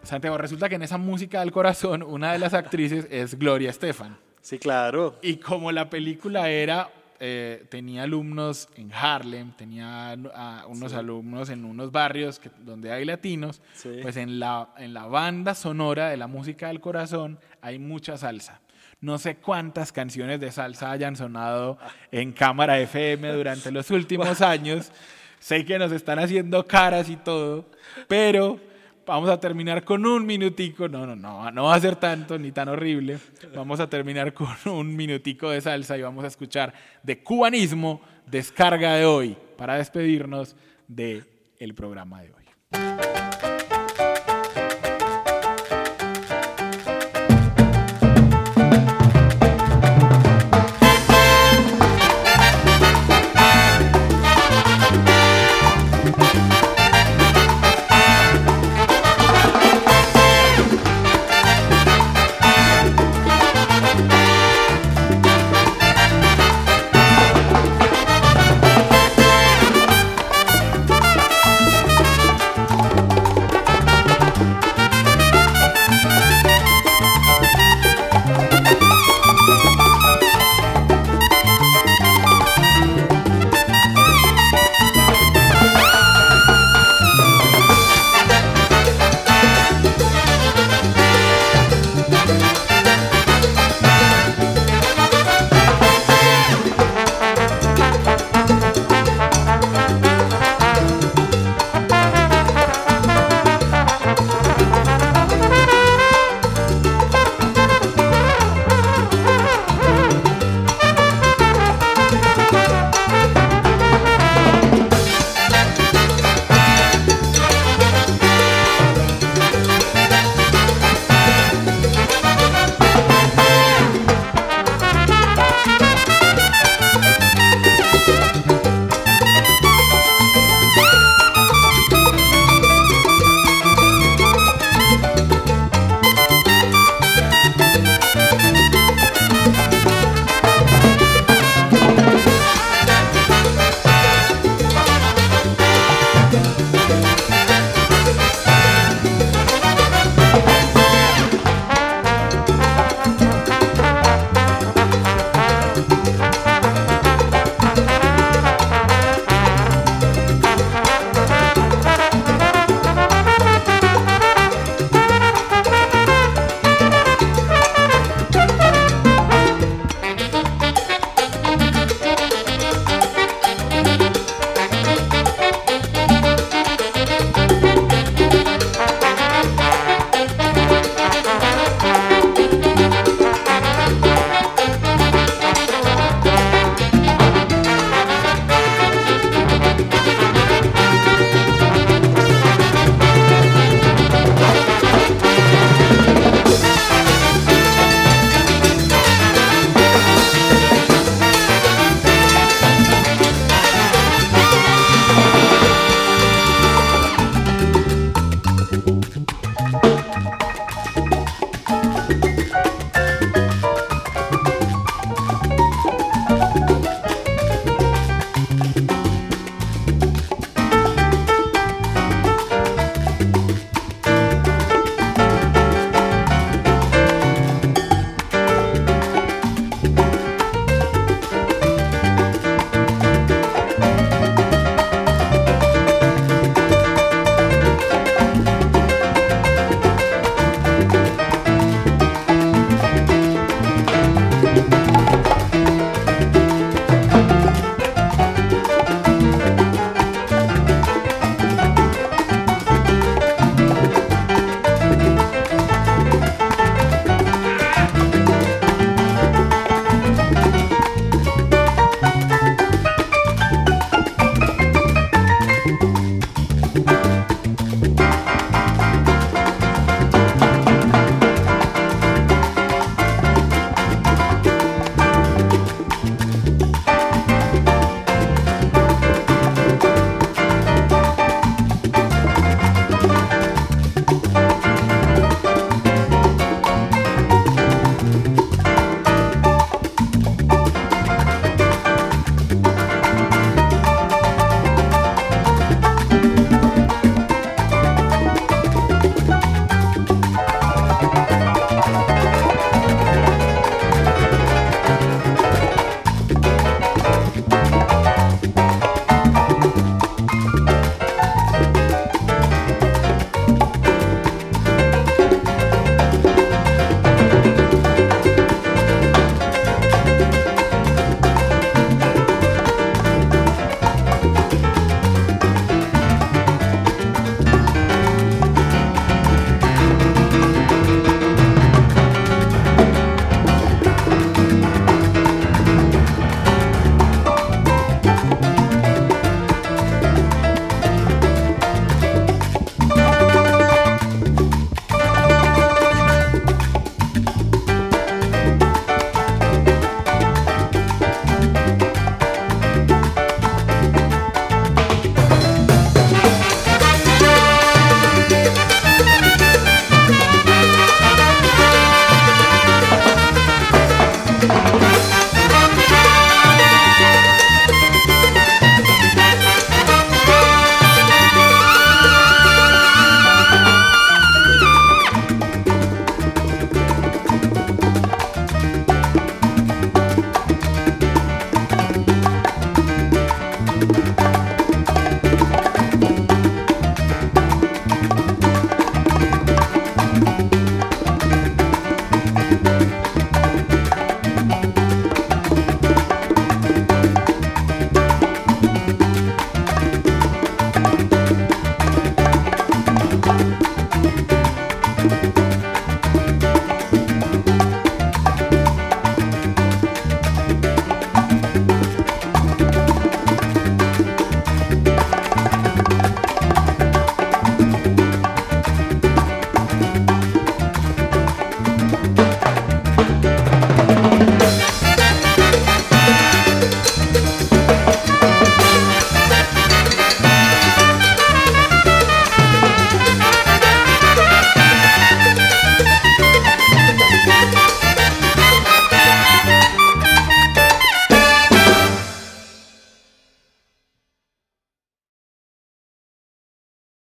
Santiago, 0.02 0.36
resulta 0.36 0.68
que 0.68 0.74
en 0.74 0.82
esa 0.82 0.98
música 0.98 1.38
del 1.38 1.52
corazón 1.52 2.02
una 2.02 2.32
de 2.32 2.40
las 2.40 2.52
actrices 2.52 3.06
es 3.08 3.38
Gloria 3.38 3.70
Estefan. 3.70 4.18
Sí, 4.42 4.58
claro. 4.58 5.14
Y 5.22 5.36
como 5.36 5.70
la 5.70 5.88
película 5.88 6.50
era, 6.50 6.90
eh, 7.20 7.66
tenía 7.70 8.02
alumnos 8.02 8.68
en 8.74 8.92
Harlem, 8.92 9.52
tenía 9.52 10.18
unos 10.66 10.92
alumnos 10.92 11.50
en 11.50 11.64
unos 11.64 11.92
barrios 11.92 12.40
donde 12.64 12.90
hay 12.90 13.04
latinos, 13.04 13.62
pues 14.02 14.16
en 14.16 14.40
la, 14.40 14.70
en 14.76 14.92
la 14.92 15.06
banda 15.06 15.54
sonora 15.54 16.08
de 16.08 16.16
la 16.16 16.26
música 16.26 16.66
del 16.66 16.80
corazón 16.80 17.38
hay 17.60 17.78
mucha 17.78 18.16
salsa. 18.16 18.60
No 19.00 19.18
sé 19.18 19.36
cuántas 19.36 19.92
canciones 19.92 20.40
de 20.40 20.52
salsa 20.52 20.90
hayan 20.90 21.16
sonado 21.16 21.78
en 22.12 22.32
cámara 22.32 22.78
FM 22.80 23.32
durante 23.32 23.70
los 23.70 23.90
últimos 23.90 24.42
años. 24.42 24.92
Sé 25.38 25.64
que 25.64 25.78
nos 25.78 25.90
están 25.90 26.18
haciendo 26.18 26.66
caras 26.66 27.08
y 27.08 27.16
todo, 27.16 27.64
pero 28.08 28.60
vamos 29.06 29.30
a 29.30 29.40
terminar 29.40 29.84
con 29.84 30.04
un 30.04 30.26
minutico. 30.26 30.86
No, 30.86 31.06
no, 31.06 31.16
no, 31.16 31.50
no 31.50 31.64
va 31.64 31.74
a 31.74 31.80
ser 31.80 31.96
tanto 31.96 32.38
ni 32.38 32.52
tan 32.52 32.68
horrible. 32.68 33.18
Vamos 33.54 33.80
a 33.80 33.88
terminar 33.88 34.34
con 34.34 34.54
un 34.66 34.94
minutico 34.94 35.48
de 35.48 35.62
salsa 35.62 35.96
y 35.96 36.02
vamos 36.02 36.24
a 36.24 36.28
escuchar 36.28 36.74
de 37.02 37.22
cubanismo, 37.22 38.02
descarga 38.26 38.94
de 38.96 39.06
hoy, 39.06 39.36
para 39.56 39.76
despedirnos 39.76 40.56
del 40.86 41.26
el 41.58 41.74
programa 41.74 42.22
de 42.22 42.32
hoy. 42.32 43.39